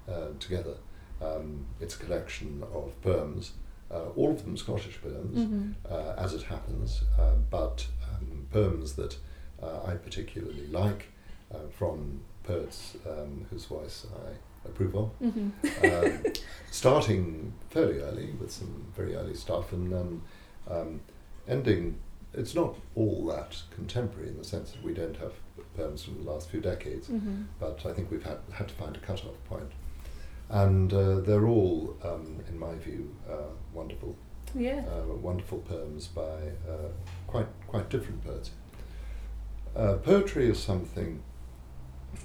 [0.10, 0.76] uh, together.
[1.22, 3.52] Um, it's a collection of poems,
[3.96, 5.38] uh, all of them Scottish poems.
[5.38, 5.72] Mm-hmm.
[5.94, 9.18] uh, as it happens, uh, but um, poems that
[9.62, 11.08] uh, I particularly like
[11.54, 15.10] uh, from poets um, whose voice I approve of.
[15.22, 15.48] Mm-hmm.
[15.86, 16.34] Um,
[16.72, 20.22] starting fairly early with some very early stuff and then
[20.70, 21.00] um,
[21.48, 21.98] ending,
[22.34, 25.34] it's not all that contemporary in the sense that we don't have
[25.78, 27.44] poems from the last few decades, Mm-hmm.
[27.60, 29.72] but I think we've had, had to find a cut-off point.
[30.50, 34.16] And uh, they're all, um, in my view, uh, wonderful
[34.54, 34.84] Yeah.
[34.88, 36.22] uh, wonderful poems by
[36.70, 36.90] uh,
[37.28, 38.52] quite quite different poets.
[39.76, 41.22] Uh, poetry is something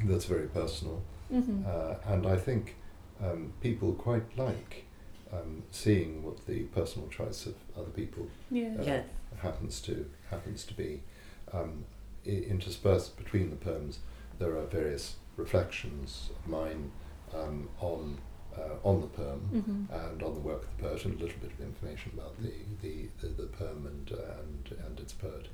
[0.04, 1.02] that's very personal,
[1.32, 1.62] Mm-hmm.
[1.66, 2.74] uh, and I think
[3.22, 4.84] um, people quite like
[5.32, 8.74] um, seeing what the personal choice of other people yeah.
[8.78, 9.06] uh, Yes.
[9.38, 11.00] happens to happens to be.
[11.52, 11.84] Um,
[12.26, 14.00] i- interspersed between the poems,
[14.38, 16.90] there are various reflections of mine
[17.34, 18.18] um, on
[18.56, 19.94] uh, on the poem Mm-hmm.
[19.94, 22.50] and on the work of the poet and a little bit of information about the,
[22.82, 25.46] the, the, the poem and, uh, and, and its poet.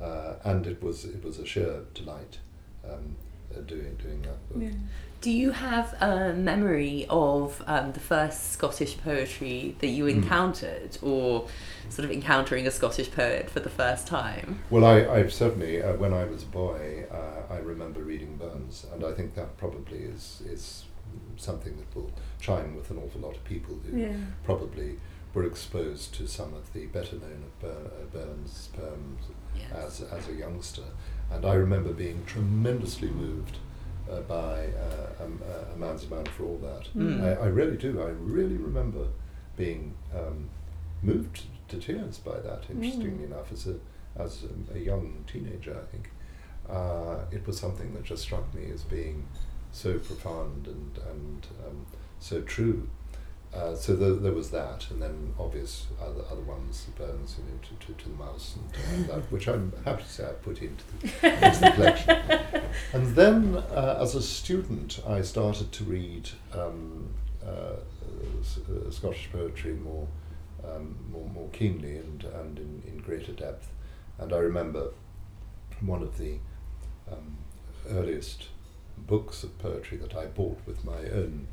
[0.00, 2.38] Uh, and it was, it was a sheer delight
[2.88, 3.16] um,
[3.52, 4.62] uh, doing, doing that book.
[4.62, 4.70] Yeah.
[5.20, 10.10] Do you have a memory of um, the first Scottish poetry that you Mm.
[10.22, 11.48] encountered, or
[11.90, 14.60] sort of encountering a Scottish poet for the first time?
[14.70, 18.86] Well, I, I certainly, uh, when I was a boy, uh, I remember reading Burns,
[18.94, 20.84] and I think that probably is, is
[21.40, 24.16] something that will chime with an awful lot of people who Yeah.
[24.44, 24.98] probably
[25.34, 27.74] were exposed to some of the better known of uh,
[28.12, 29.24] Burns' poems
[29.56, 30.00] Yes.
[30.00, 30.82] as, as a youngster.
[31.30, 33.58] And I remember being tremendously moved
[34.10, 36.88] uh, by uh, um, uh, A Man's a Man for All That.
[36.96, 37.22] Mm.
[37.22, 38.00] I, I really do.
[38.00, 39.06] I really remember
[39.56, 40.48] being um,
[41.02, 43.74] moved to tears by that, interestingly enough, as a,
[44.16, 46.10] as a, a young teenager, I think.
[46.68, 49.26] Uh, it was something that just struck me as being
[49.72, 51.86] so profound and, and um,
[52.18, 52.88] so true.
[53.54, 57.58] Uh, so there, there was that, and then obvious other other ones, Burns, you know,
[57.62, 58.56] to, to, to the mouse,
[58.92, 62.62] and uh, that, which I'm happy to say I put into the, into the collection.
[62.92, 67.08] And then, uh, as a student, I started to read um,
[67.44, 70.06] uh, uh, Scottish poetry more,
[70.64, 73.70] um, more, more keenly and, and in, in greater depth.
[74.18, 74.90] And I remember
[75.80, 76.38] one of the
[77.10, 77.38] um,
[77.90, 78.48] earliest
[79.06, 81.48] books of poetry that I bought with my own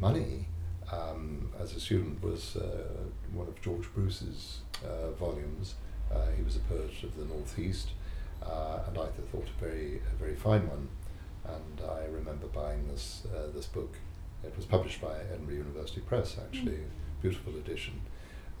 [0.00, 0.48] money
[0.92, 2.84] um, as a student was uh,
[3.32, 5.74] one of George Bruce's uh, volumes.
[6.12, 7.90] Uh, he was a poet of the Northeast,
[8.42, 10.88] uh, and I thought a very, a very fine one.
[11.44, 13.96] And I remember buying this uh, this book.
[14.42, 16.80] It was published by Edinburgh University Press, actually,
[17.22, 18.00] beautiful edition.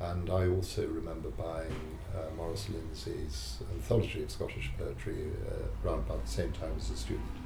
[0.00, 6.24] And I also remember buying uh, Maurice Lindsay's anthology of Scottish poetry uh, around about
[6.24, 7.43] the same time as a student.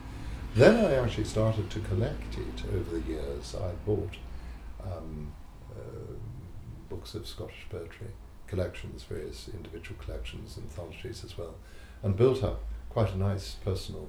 [0.55, 3.55] Then I actually started to collect it over the years.
[3.55, 4.15] I bought
[4.85, 5.33] um,
[5.71, 6.15] uh,
[6.89, 8.09] books of Scottish poetry,
[8.47, 11.55] collections, various individual collections, anthologies as well,
[12.03, 14.09] and built up quite a nice personal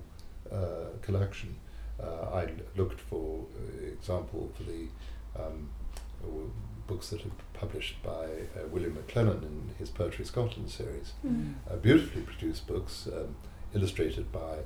[0.51, 1.55] uh, collection.
[2.01, 4.87] Uh, I looked for uh, example for the
[5.37, 5.69] um,
[6.87, 8.09] books that are published by
[8.55, 11.53] uh, William MacLellan in his Poetry Scotland series Mm.
[11.69, 13.35] uh, beautifully produced books, um,
[13.75, 14.59] illustrated by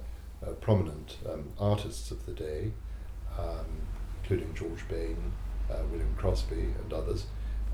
[0.45, 2.71] uh, prominent um, artists of the day,
[3.37, 3.65] um,
[4.21, 5.17] including George Bain,
[5.71, 7.25] uh, William Crosbie, and others.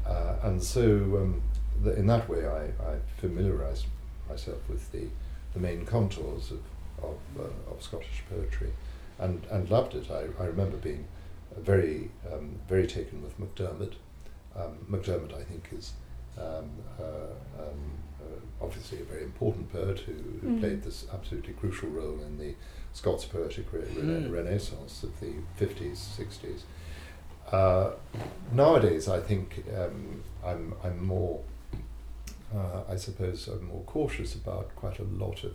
[0.06, 1.42] Uh, and so, um,
[1.84, 3.86] the, in that way, I, I familiarised
[4.28, 5.08] myself with the,
[5.54, 6.62] the main contours of,
[7.04, 8.72] of, uh, of Scottish poetry
[9.20, 10.10] and, and loved it.
[10.10, 11.08] I, I remember being
[11.58, 13.94] very, um, very taken with MacDiarmid.
[14.56, 15.94] Um, MacDiarmid, I think, is
[16.38, 17.10] um, um,
[17.60, 17.64] uh,
[18.62, 20.60] obviously a very important poet who, who Mm.
[20.60, 22.56] played this absolutely crucial role in the
[22.94, 24.32] Scots poetic re- rena- Mm.
[24.32, 26.62] renaissance of the 50s, 60s.
[27.52, 27.92] Uh,
[28.52, 31.42] nowadays, I think um, I'm, I'm more,
[32.56, 35.54] uh, I suppose, I'm more cautious about quite a lot of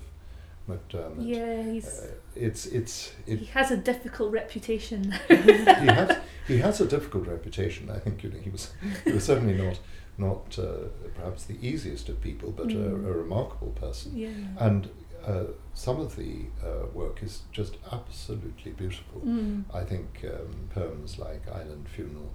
[0.68, 1.26] MacDiarmid.
[1.26, 5.12] Yeah, he's, Uh, it's it's it, he has a difficult reputation.
[5.28, 7.90] he has he has a difficult reputation.
[7.90, 8.72] I think you know, he was
[9.04, 9.78] he was certainly not
[10.18, 13.04] not uh, perhaps the easiest of people, but Mm.
[13.04, 14.16] a, a remarkable person.
[14.16, 14.30] yeah.
[14.58, 14.88] And
[15.26, 19.20] uh, some of the uh, work is just absolutely beautiful.
[19.22, 19.64] Mm.
[19.72, 22.30] I think um, poems like Island Funeral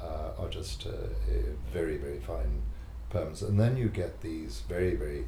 [0.00, 0.90] uh, are just uh,
[1.72, 2.62] very, very fine
[3.10, 3.42] poems.
[3.42, 5.24] And then you get these very, very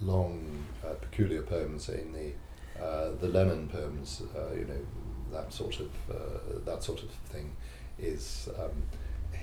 [0.00, 2.32] long, uh, peculiar poems in the
[2.84, 4.22] uh, the Lenin poems.
[4.34, 4.80] Uh, you know
[5.32, 7.54] that sort of uh, that sort of thing
[7.98, 8.48] is.
[8.58, 8.82] Um,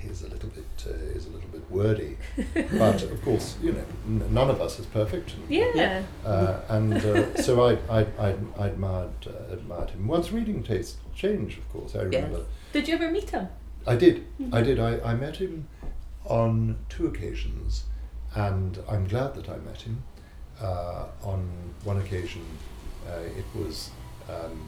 [0.03, 2.17] is a little bit uh, is a little bit wordy,
[2.77, 5.33] but of course you know n- none of us is perfect.
[5.35, 6.03] And, Yeah.
[6.25, 10.07] uh, and uh, so I, I, I, I admired, uh, admired him.
[10.07, 11.95] Once reading tastes change, of course.
[11.95, 12.45] I remember.
[12.73, 13.47] Did you ever meet him?
[13.85, 14.25] I did.
[14.39, 14.53] Mhm.
[14.53, 14.79] I did.
[14.79, 15.67] I, I met him
[16.25, 17.83] on two occasions,
[18.35, 20.03] and I'm glad that I met him.
[20.61, 21.47] Uh, on
[21.83, 22.41] one occasion,
[23.07, 23.91] uh, it was
[24.27, 24.59] um,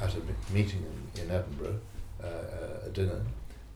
[0.00, 0.20] at a
[0.52, 0.84] meeting
[1.16, 1.80] in, in Edinburgh,
[2.22, 3.20] uh, a dinner,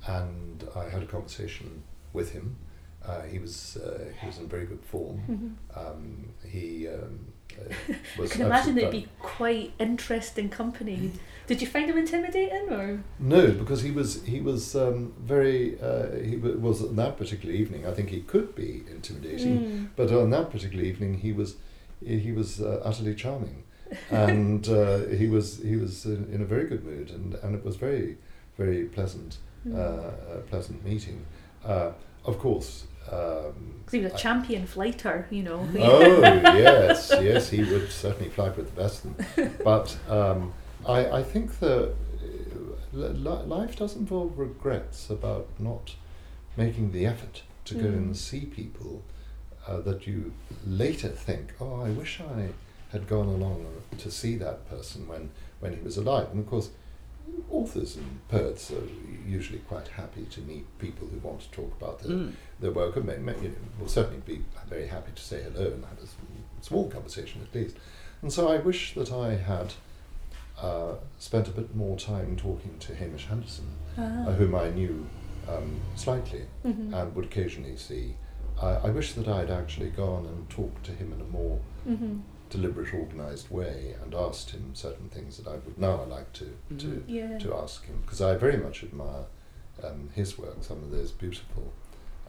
[0.07, 2.57] and I had a conversation with him.
[3.05, 5.21] Uh, he was uh, he was in very good form.
[5.29, 5.79] Mhm.
[5.81, 7.27] Um, he um,
[7.59, 7.93] uh,
[8.23, 11.13] I can imagine it'd be quite interesting company.
[11.47, 13.05] Did you find him intimidating or?
[13.21, 17.55] No, because he was he was um, very uh, he w- was on that particular
[17.55, 17.87] evening.
[17.87, 19.89] I think he could be intimidating, Mm.
[19.95, 21.57] but on that particular evening he was
[22.05, 23.63] he was uh, utterly charming,
[24.11, 27.65] and uh, he was he was in, in a very good mood, and, and it
[27.65, 28.17] was very
[28.59, 29.75] very pleasant Mm.
[29.77, 31.25] uh, a pleasant meeting.
[31.65, 31.91] Uh,
[32.25, 32.85] of course.
[33.11, 35.61] Um, 'Cause he was a I- champion flyter, you know.
[35.79, 39.51] oh yes, yes, he would certainly fly with the best of them.
[39.65, 40.53] But um,
[40.87, 42.27] I, I think that uh,
[42.93, 45.95] li- li- life does involve regrets about not
[46.57, 47.97] making the effort to go Mm.
[47.97, 49.03] and see people
[49.69, 50.33] uh, that you
[50.67, 52.49] later think, oh, I wish I
[52.93, 53.67] had gone along
[53.99, 56.29] to see that person when, when he was alive.
[56.33, 56.71] And of course,
[57.51, 58.83] authors and poets are
[59.27, 62.33] usually quite happy to meet people who want to talk about their Mm.
[62.61, 65.67] their work and may, may, you know, will certainly be very happy to say hello
[65.73, 67.77] and have a small conversation at least.
[68.23, 69.75] And so I wish that I had
[70.61, 73.67] uh, spent a bit more time talking to Hamish Henderson,
[73.99, 74.29] Ah.
[74.29, 75.07] uh, whom I knew
[75.49, 76.93] um, slightly Mhm.
[76.93, 78.17] and would occasionally see.
[78.61, 82.23] I, I wish that I'd actually gone and talked to him in a more Mhm.
[82.57, 86.47] Deliberate, organised way and asked him certain things that I would now like to,
[86.79, 87.03] to Mhm.
[87.07, 87.39] Yeah.
[87.39, 89.27] to ask him because I very much admire
[89.85, 90.57] um, his work.
[90.63, 91.71] Some of those beautiful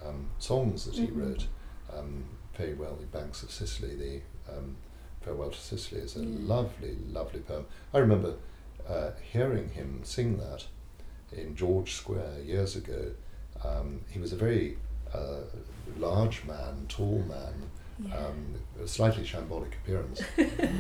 [0.06, 1.16] um, songs that he Mhm.
[1.18, 1.48] wrote,
[1.94, 4.22] um, "Fare Well, the Banks of Sicily," the
[4.54, 4.76] um,
[5.22, 6.40] "Farewell to Sicily" is a Yeah.
[6.42, 7.66] lovely, lovely poem.
[7.94, 8.36] I remember
[8.88, 10.66] uh, hearing him sing that
[11.32, 13.12] in George Square years ago.
[13.63, 14.78] Um, he was a very
[15.13, 15.44] uh,
[15.98, 18.15] large man, tall man, Yeah.
[18.17, 20.21] um, a slightly shambolic appearance,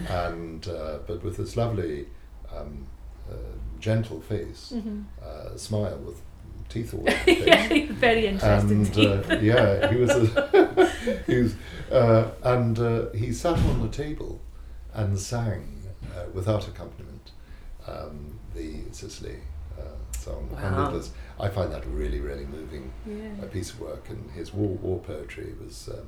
[0.09, 2.05] and uh, but with this lovely,
[2.55, 2.85] um,
[3.29, 3.33] uh,
[3.79, 5.03] gentle face, Mhm.
[5.23, 6.21] uh, smile with
[6.69, 7.47] teeth all over the face.
[7.47, 8.71] yeah, very interesting.
[8.71, 9.31] and teeth.
[9.31, 10.91] uh, yeah, he was, a,
[11.25, 11.55] he was,
[11.91, 14.39] uh, and uh, he sat on the table
[14.93, 15.81] and sang
[16.15, 17.31] uh, without accompaniment
[17.87, 19.37] um, the Sicily
[20.11, 20.89] song, and Wow.
[20.89, 21.11] it was.
[21.39, 23.43] I find that really, really moving yeah.
[23.43, 26.07] a piece of work, and his war, war poetry was um,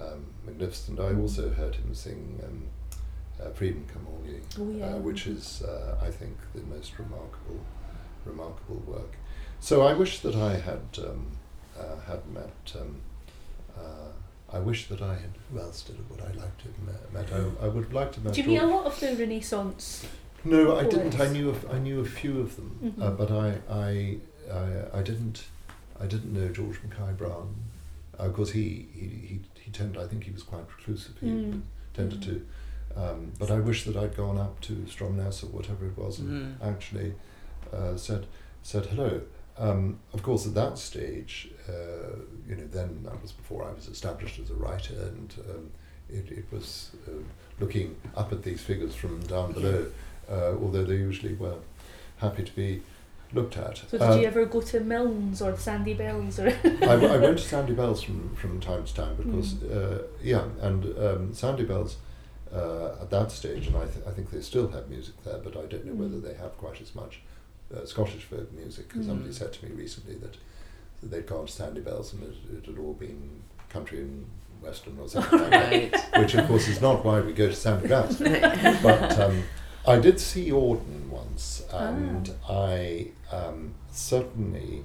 [0.00, 1.00] um, magnificent.
[1.00, 2.64] I also heard him sing um,
[3.44, 4.94] uh, Freedom Come All Ye, Oh, yeah.
[4.94, 7.60] uh, which is, uh, I think, the most remarkable,
[8.24, 9.16] remarkable work.
[9.60, 11.26] So I wish that I had um,
[11.78, 12.72] uh, had met.
[12.80, 13.00] Um,
[13.76, 14.10] uh,
[14.52, 15.30] I wish that I had.
[15.52, 17.32] Who else did would I like to have met?
[17.32, 18.34] I, I would like to have met.
[18.34, 20.06] Do you meet a lot of the Renaissance?
[20.44, 21.18] no, I didn't.
[21.18, 23.16] I knew a, I knew a few of them, uh, Mhm.
[23.16, 24.18] but I, I
[24.52, 25.44] I I didn't
[25.98, 27.54] I didn't know George Mackay Brown.
[28.20, 30.00] Uh, of course, he, he he he tended.
[30.02, 31.16] I think he was quite reclusive.
[31.20, 31.62] He Mm.
[31.94, 32.24] tended Mm.
[32.24, 32.46] to.
[32.96, 36.30] Um, but I wish that I'd gone up to Stromness or whatever it was and
[36.60, 36.62] Mm.
[36.62, 37.14] actually
[37.72, 38.26] uh, said
[38.62, 39.20] said hello.
[39.58, 42.16] Um, of course, at that stage, uh,
[42.48, 45.70] you know, then that was before I was established as a writer, and um,
[46.08, 47.10] it, it was uh,
[47.60, 49.86] looking up at these figures from down below
[50.30, 51.56] uh, although they usually were
[52.18, 52.82] happy to be
[53.32, 53.78] looked at.
[53.78, 56.48] So did Uh, you ever go to Milnes or Sandy Bells or?
[56.64, 60.44] I, w- I went to Sandy Bells from, from time to time because, uh, yeah,
[60.60, 61.96] and um, Sandy Bells
[62.54, 65.56] uh, at that stage, and I, th- I think they still have music there, but
[65.56, 66.22] I don't know whether Mm.
[66.22, 67.20] they have quite as much
[67.74, 68.88] uh, Scottish folk music.
[68.88, 69.34] Because somebody Mm.
[69.34, 70.36] said to me recently that,
[71.00, 74.26] that they'd gone to Sandy Bells and it, it had all been country and
[74.62, 75.50] western or something like
[75.90, 78.18] that, which of course is not why we go to Sandy Bells.
[78.18, 79.42] but um,
[79.86, 84.82] I did see Auden once, and I um, certainly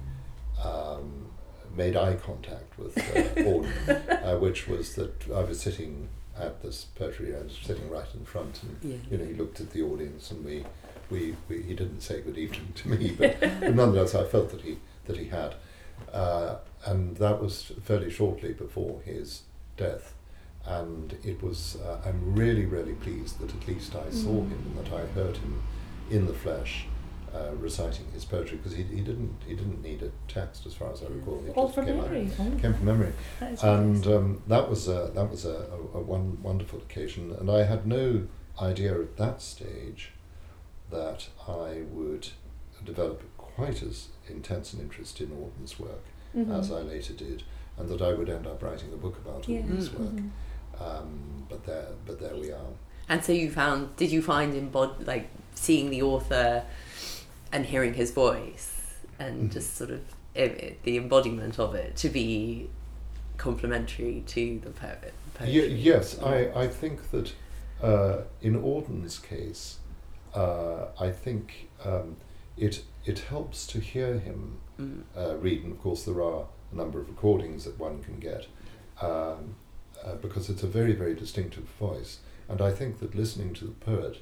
[0.62, 1.26] um,
[1.74, 3.02] made eye contact with uh,
[3.40, 8.06] Auden, uh, which was that I was sitting at this poetry, I was sitting right
[8.14, 8.96] in front, and Yeah.
[9.10, 10.64] you know he looked at the audience, and we,
[11.10, 14.60] we, we he didn't say good evening to me, but, but nonetheless I felt that
[14.62, 15.54] he that he had,
[16.12, 19.42] uh, and that was fairly shortly before his
[19.78, 20.14] death
[20.66, 24.50] and it was uh, I'm really really pleased that at least I saw Mm.
[24.50, 25.62] him and that I heard him
[26.10, 26.86] in the flesh
[27.34, 30.92] uh, reciting his poetry because he, he didn't he didn't need a text as far
[30.92, 32.30] as I recall it All just from came out- memory.
[32.38, 35.50] Oh, came from memory that and um, that was a, that was a,
[35.94, 38.26] a, a one wonderful occasion and I had no
[38.60, 40.10] idea at that stage
[40.90, 42.28] that I would
[42.84, 46.04] develop quite as intense an interest in Auden's work
[46.36, 46.56] Mhm.
[46.58, 47.42] as I later did
[47.78, 49.60] and that I would end up writing a book about Yeah.
[49.60, 49.98] Auden's Mm.
[50.00, 50.30] work Mhm.
[50.80, 52.66] Um, but there, but there we are.
[53.08, 56.64] And so you found, did you find embod- like seeing the author
[57.52, 59.52] and hearing his voice and Mhm.
[59.52, 60.00] just sort of
[60.36, 62.68] i i- the embodiment of it to be
[63.36, 65.12] complementary to the poet?
[65.44, 67.32] Ye- yes, I, I think that
[67.82, 69.78] uh, in Auden's case,
[70.34, 72.16] uh, I think um,
[72.56, 75.02] it it helps to hear him Mm.
[75.16, 78.46] uh, read, and of course there are a number of recordings that one can get,
[79.02, 79.56] um,
[80.04, 83.72] uh, because it's a very very distinctive voice, and I think that listening to the
[83.72, 84.18] poet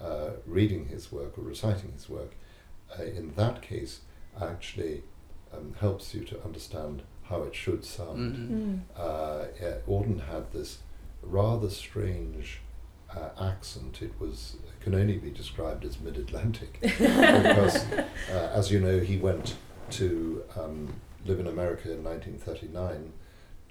[0.00, 2.32] uh, reading his work or reciting his work,
[2.98, 4.00] uh, in that case,
[4.40, 5.02] actually
[5.54, 8.48] um, helps you to understand how it should sound Mhm.
[8.50, 8.80] Mm.
[8.96, 10.78] uh, yeah, Auden had this
[11.22, 12.60] rather strange
[13.10, 14.02] uh, accent.
[14.02, 17.76] It was can only be described as mid-Atlantic because,
[18.30, 19.56] uh, as you know, he went
[19.92, 20.92] to um,
[21.24, 23.12] live in America in 1939,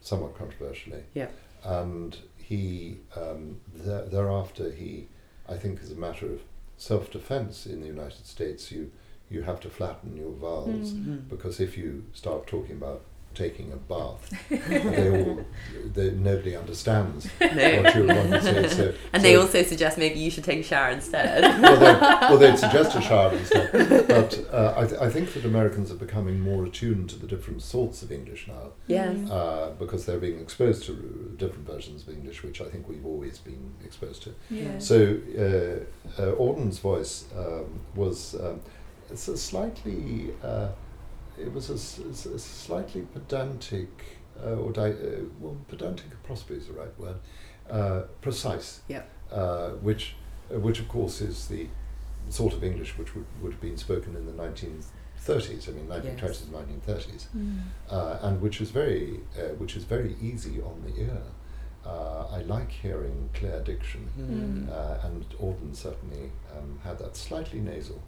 [0.06, 1.30] somewhat controversially, Yeah.
[1.64, 3.42] and he um,
[3.84, 5.08] th- thereafter he,
[5.50, 6.40] I think, as a matter of
[6.78, 8.92] self-defense in the United States, you
[9.30, 11.06] you have to flatten your vowels Mm.
[11.06, 11.30] Mm.
[11.30, 13.02] because if you start talking about
[13.36, 15.46] taking a bath, they all
[15.94, 17.48] they, nobody understands No.
[17.82, 18.68] what you want to say.
[18.70, 21.42] So, And so- they also suggest maybe you should take a shower instead.
[21.62, 21.94] well, they,
[22.28, 24.08] well, they'd suggest a shower instead.
[24.08, 27.62] But uh, I, th- I think that Americans are becoming more attuned to the different
[27.62, 29.16] sorts of English now yes.
[29.16, 29.32] Mm.
[29.32, 30.94] uh, because they're being exposed to
[31.38, 34.34] different versions of English, which I think we've always been exposed to.
[34.50, 34.80] Yeah.
[34.80, 38.62] So uh, uh, Auden's voice um, was um,
[39.16, 40.70] slightly uh,
[41.38, 41.78] it was a
[42.40, 43.90] slightly pedantic
[44.44, 47.16] uh, or di- uh, well pedantic possibly is the right word
[47.70, 49.04] uh, precise Yeah.
[49.32, 50.16] uh, which
[50.54, 51.68] uh, which of course is the
[52.30, 56.22] sort of English which would, would have been spoken in the 1930s I mean 1920s
[56.22, 56.44] Yes.
[56.44, 57.60] and 1930s Mm.
[57.90, 61.22] uh, and which is very uh, which is very easy on the ear
[61.86, 64.70] uh, I like hearing clear diction Mm.
[64.70, 68.02] uh, and Auden certainly um, had that slightly nasal.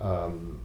[0.00, 0.60] Um,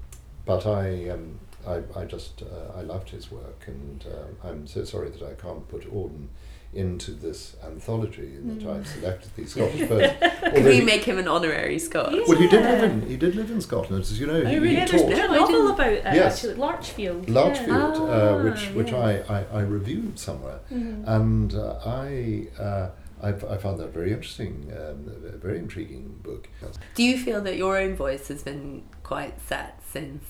[0.45, 4.83] but I, um, I, I just uh, I loved his work, and uh, I'm so
[4.83, 6.27] sorry that I can't put Auden
[6.73, 8.75] into this anthology in that Mm.
[8.79, 10.15] I've selected these Scottish poets.
[10.19, 12.13] Could Although we make him an honorary Scot?
[12.13, 12.23] Yeah.
[12.27, 14.41] well, he did live in he did live in Scotland, as you know.
[14.41, 14.69] Oh, He, really?
[14.69, 16.35] he Yeah, there's taught been a I novel didn't- about it Yes.
[16.35, 17.25] actually, Larchfield.
[17.27, 17.67] Larchfield,
[18.07, 18.15] Yeah.
[18.15, 19.23] uh, which Ah, which yeah.
[19.29, 21.03] I, I, I reviewed somewhere, Mhm.
[21.07, 22.89] and uh, I, uh,
[23.23, 24.99] I I found that very interesting, um,
[25.33, 26.49] a very intriguing book.
[26.95, 30.23] Do you feel that your own voice has been quite set since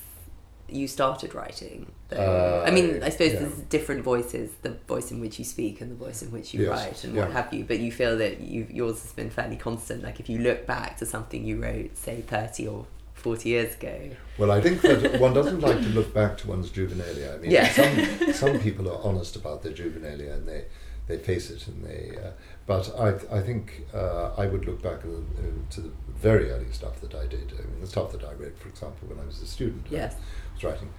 [0.70, 1.92] you started writing?
[2.12, 3.40] Uh, I mean, I suppose yeah.
[3.40, 6.64] there's different voices: the voice in which you speak and the voice in which you
[6.64, 7.64] Yes, write, and what have you.
[7.64, 10.04] But you feel that you yours has been fairly constant.
[10.04, 14.12] Like if you look back to something you wrote, say, thirty or forty years ago.
[14.38, 17.36] Well, I think that one doesn't like to look back to one's juvenilia.
[17.36, 17.68] I mean, Yeah.
[17.70, 20.66] some some people are honest about their juvenilia and they,
[21.08, 22.18] they face it and they.
[22.18, 22.32] Uh,
[22.66, 27.16] but I I think uh, I would look back to the very early stuff that
[27.16, 27.54] I did.
[27.54, 29.86] I mean, the stuff that I read, for example, when I was a student.
[29.90, 30.16] Yes.
[30.16, 30.90] I was writing,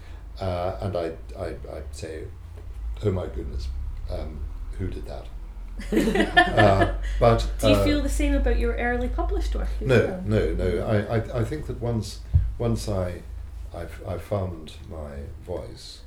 [0.40, 1.46] uh, and I I
[1.76, 2.24] I'd say,
[3.04, 3.68] oh my goodness,
[4.10, 4.40] um,
[4.78, 5.26] who did that?
[5.92, 9.68] uh, but Do you uh, feel the same about your early published work?
[9.80, 10.22] no, well?
[10.24, 10.86] no, no.
[10.86, 12.20] I, I, I think that once,
[12.58, 13.22] once I,
[13.72, 15.10] I've, I found my
[15.44, 16.00] voice,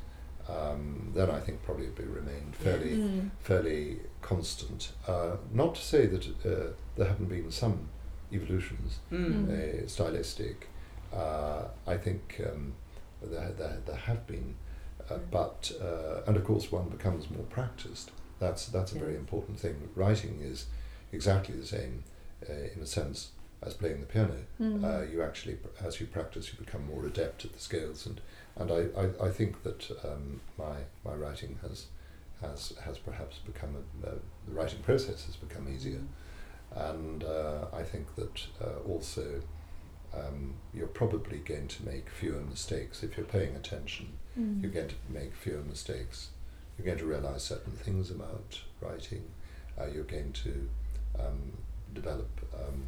[0.51, 3.29] um, then I think probably it will remain fairly, Mm.
[3.39, 4.91] fairly constant.
[5.07, 7.77] Uh, not to say that uh, there haven't been some
[8.31, 9.49] evolutions, Mm.
[9.49, 10.67] uh, stylistic.
[11.13, 12.73] Uh, I think um,
[13.21, 14.55] there, there, there have been,
[15.09, 18.11] uh, but uh, and of course one becomes more practiced.
[18.39, 19.75] That's that's a very important thing.
[19.95, 20.65] Writing is
[21.11, 22.03] exactly the same
[22.49, 23.31] uh, in a sense
[23.61, 24.37] as playing the piano.
[24.59, 24.83] Mm.
[24.83, 28.19] Uh, you actually, as you practice, you become more adept at the scales, and
[28.57, 31.87] and I, I, I think that um, my my writing has
[32.41, 34.11] has has perhaps become a, uh,
[34.47, 36.01] the writing process has become easier,
[36.75, 39.41] and uh, I think that uh, also
[40.13, 44.13] um, you're probably going to make fewer mistakes if you're paying attention.
[44.39, 44.61] Mm.
[44.61, 46.29] You're going to make fewer mistakes.
[46.77, 49.23] You're going to realize certain things about writing.
[49.79, 50.69] Uh, you're going to
[51.19, 51.53] um,
[51.93, 52.29] develop.
[52.53, 52.83] Um,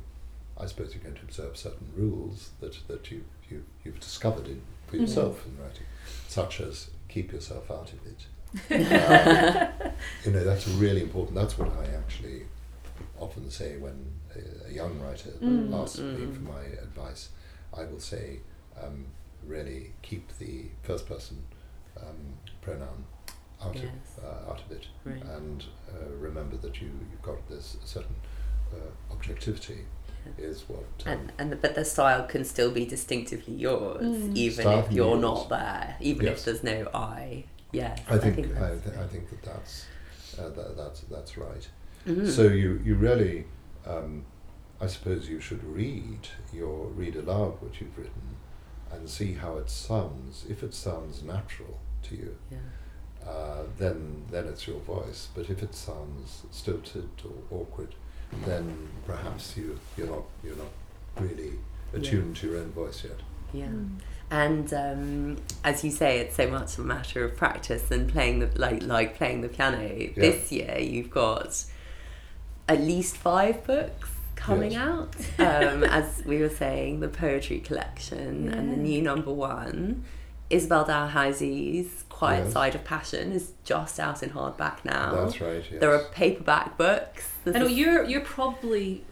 [0.57, 4.61] I suppose you're going to observe certain rules that, that you, you, you've discovered in,
[4.93, 5.07] for Mhm.
[5.07, 5.85] yourself in writing,
[6.27, 8.27] such as keep yourself out of it.
[8.69, 9.91] Um,
[10.25, 11.35] you know, that's really important.
[11.35, 12.43] That's what I actually
[13.19, 15.73] often say when a, a young writer Mm.
[15.73, 16.35] asks me Mm.
[16.35, 17.29] for my advice.
[17.75, 18.39] I will say,
[18.81, 19.05] um,
[19.47, 21.43] really keep the first person
[21.97, 23.05] um, pronoun
[23.61, 23.85] out Yes.
[24.17, 25.23] of uh, out of it, Right.
[25.37, 28.15] and uh, remember that you you've got this certain
[28.73, 28.77] uh,
[29.13, 29.85] objectivity
[30.37, 34.35] is what um, And, and but the style can still be distinctively yours, Mm.
[34.35, 35.21] even Style if you're yours.
[35.21, 36.39] not there, even Yes.
[36.39, 37.45] if there's no I.
[37.71, 39.85] Yes, I think I, that's th- I think that that's
[40.39, 41.67] uh, that, that's that's right.
[42.07, 42.29] Mhm.
[42.29, 43.45] So you you really,
[43.87, 44.25] um,
[44.79, 48.35] I suppose you should read your read aloud what you've written,
[48.91, 50.45] and see how it sounds.
[50.49, 52.57] If it sounds natural to you, yeah.
[53.27, 55.29] uh, then then it's your voice.
[55.33, 57.95] But if it sounds stilted or awkward,
[58.45, 60.71] then perhaps you you're not you're not
[61.19, 61.53] really
[61.93, 63.19] attuned to your own voice yet.
[63.53, 63.65] Yeah.
[63.65, 63.99] Mm.
[64.31, 68.49] And um, as you say, it's so much a matter of practice and playing the
[68.55, 69.77] like like playing the piano.
[70.15, 71.63] This year, you've got
[72.67, 74.81] at least five books coming Yes.
[74.81, 75.15] out.
[75.39, 80.03] Um, as we were saying, the poetry collection and the new number one.
[80.49, 82.53] Isabel Dalhousie's Quiet Yes.
[82.53, 85.13] Side of Passion is just out in hardback now.
[85.15, 85.63] That's right.
[85.69, 85.79] Yes.
[85.79, 87.31] There are paperback books.
[87.43, 89.03] There's I know you're you're probably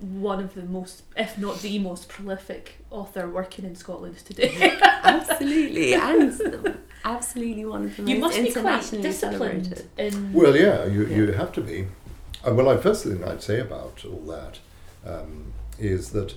[0.00, 4.78] one of the most, if not the most prolific author working in Scotland today.
[4.82, 10.14] absolutely and absolutely one of the you most must be quite internationally disciplined celebrated.
[10.14, 10.32] in.
[10.32, 11.86] Well, yeah, you, you have to be.
[12.46, 14.58] Uh, well, the first thing I'd say about all that
[15.06, 16.34] um, is that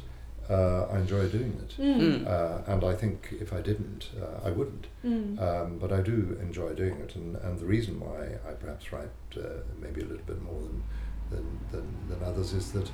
[0.50, 1.82] uh, I enjoy doing it.
[1.82, 2.28] Mm.
[2.28, 4.88] Uh, and I think if I didn't, uh, I wouldn't.
[5.06, 5.40] Mm.
[5.42, 7.16] Um, but I do enjoy doing it.
[7.16, 9.42] And, and the reason why I perhaps write uh,
[9.82, 10.84] maybe a little bit more than,
[11.32, 12.90] than, than, than others is that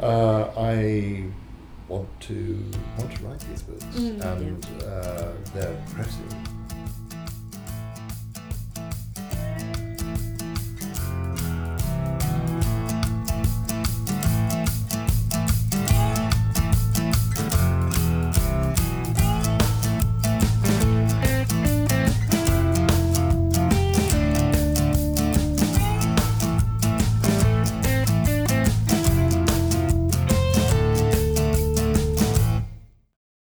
[0.00, 1.24] uh, I
[1.88, 2.58] want to
[2.98, 6.63] want to write these books, Mm, and uh, they're pressing.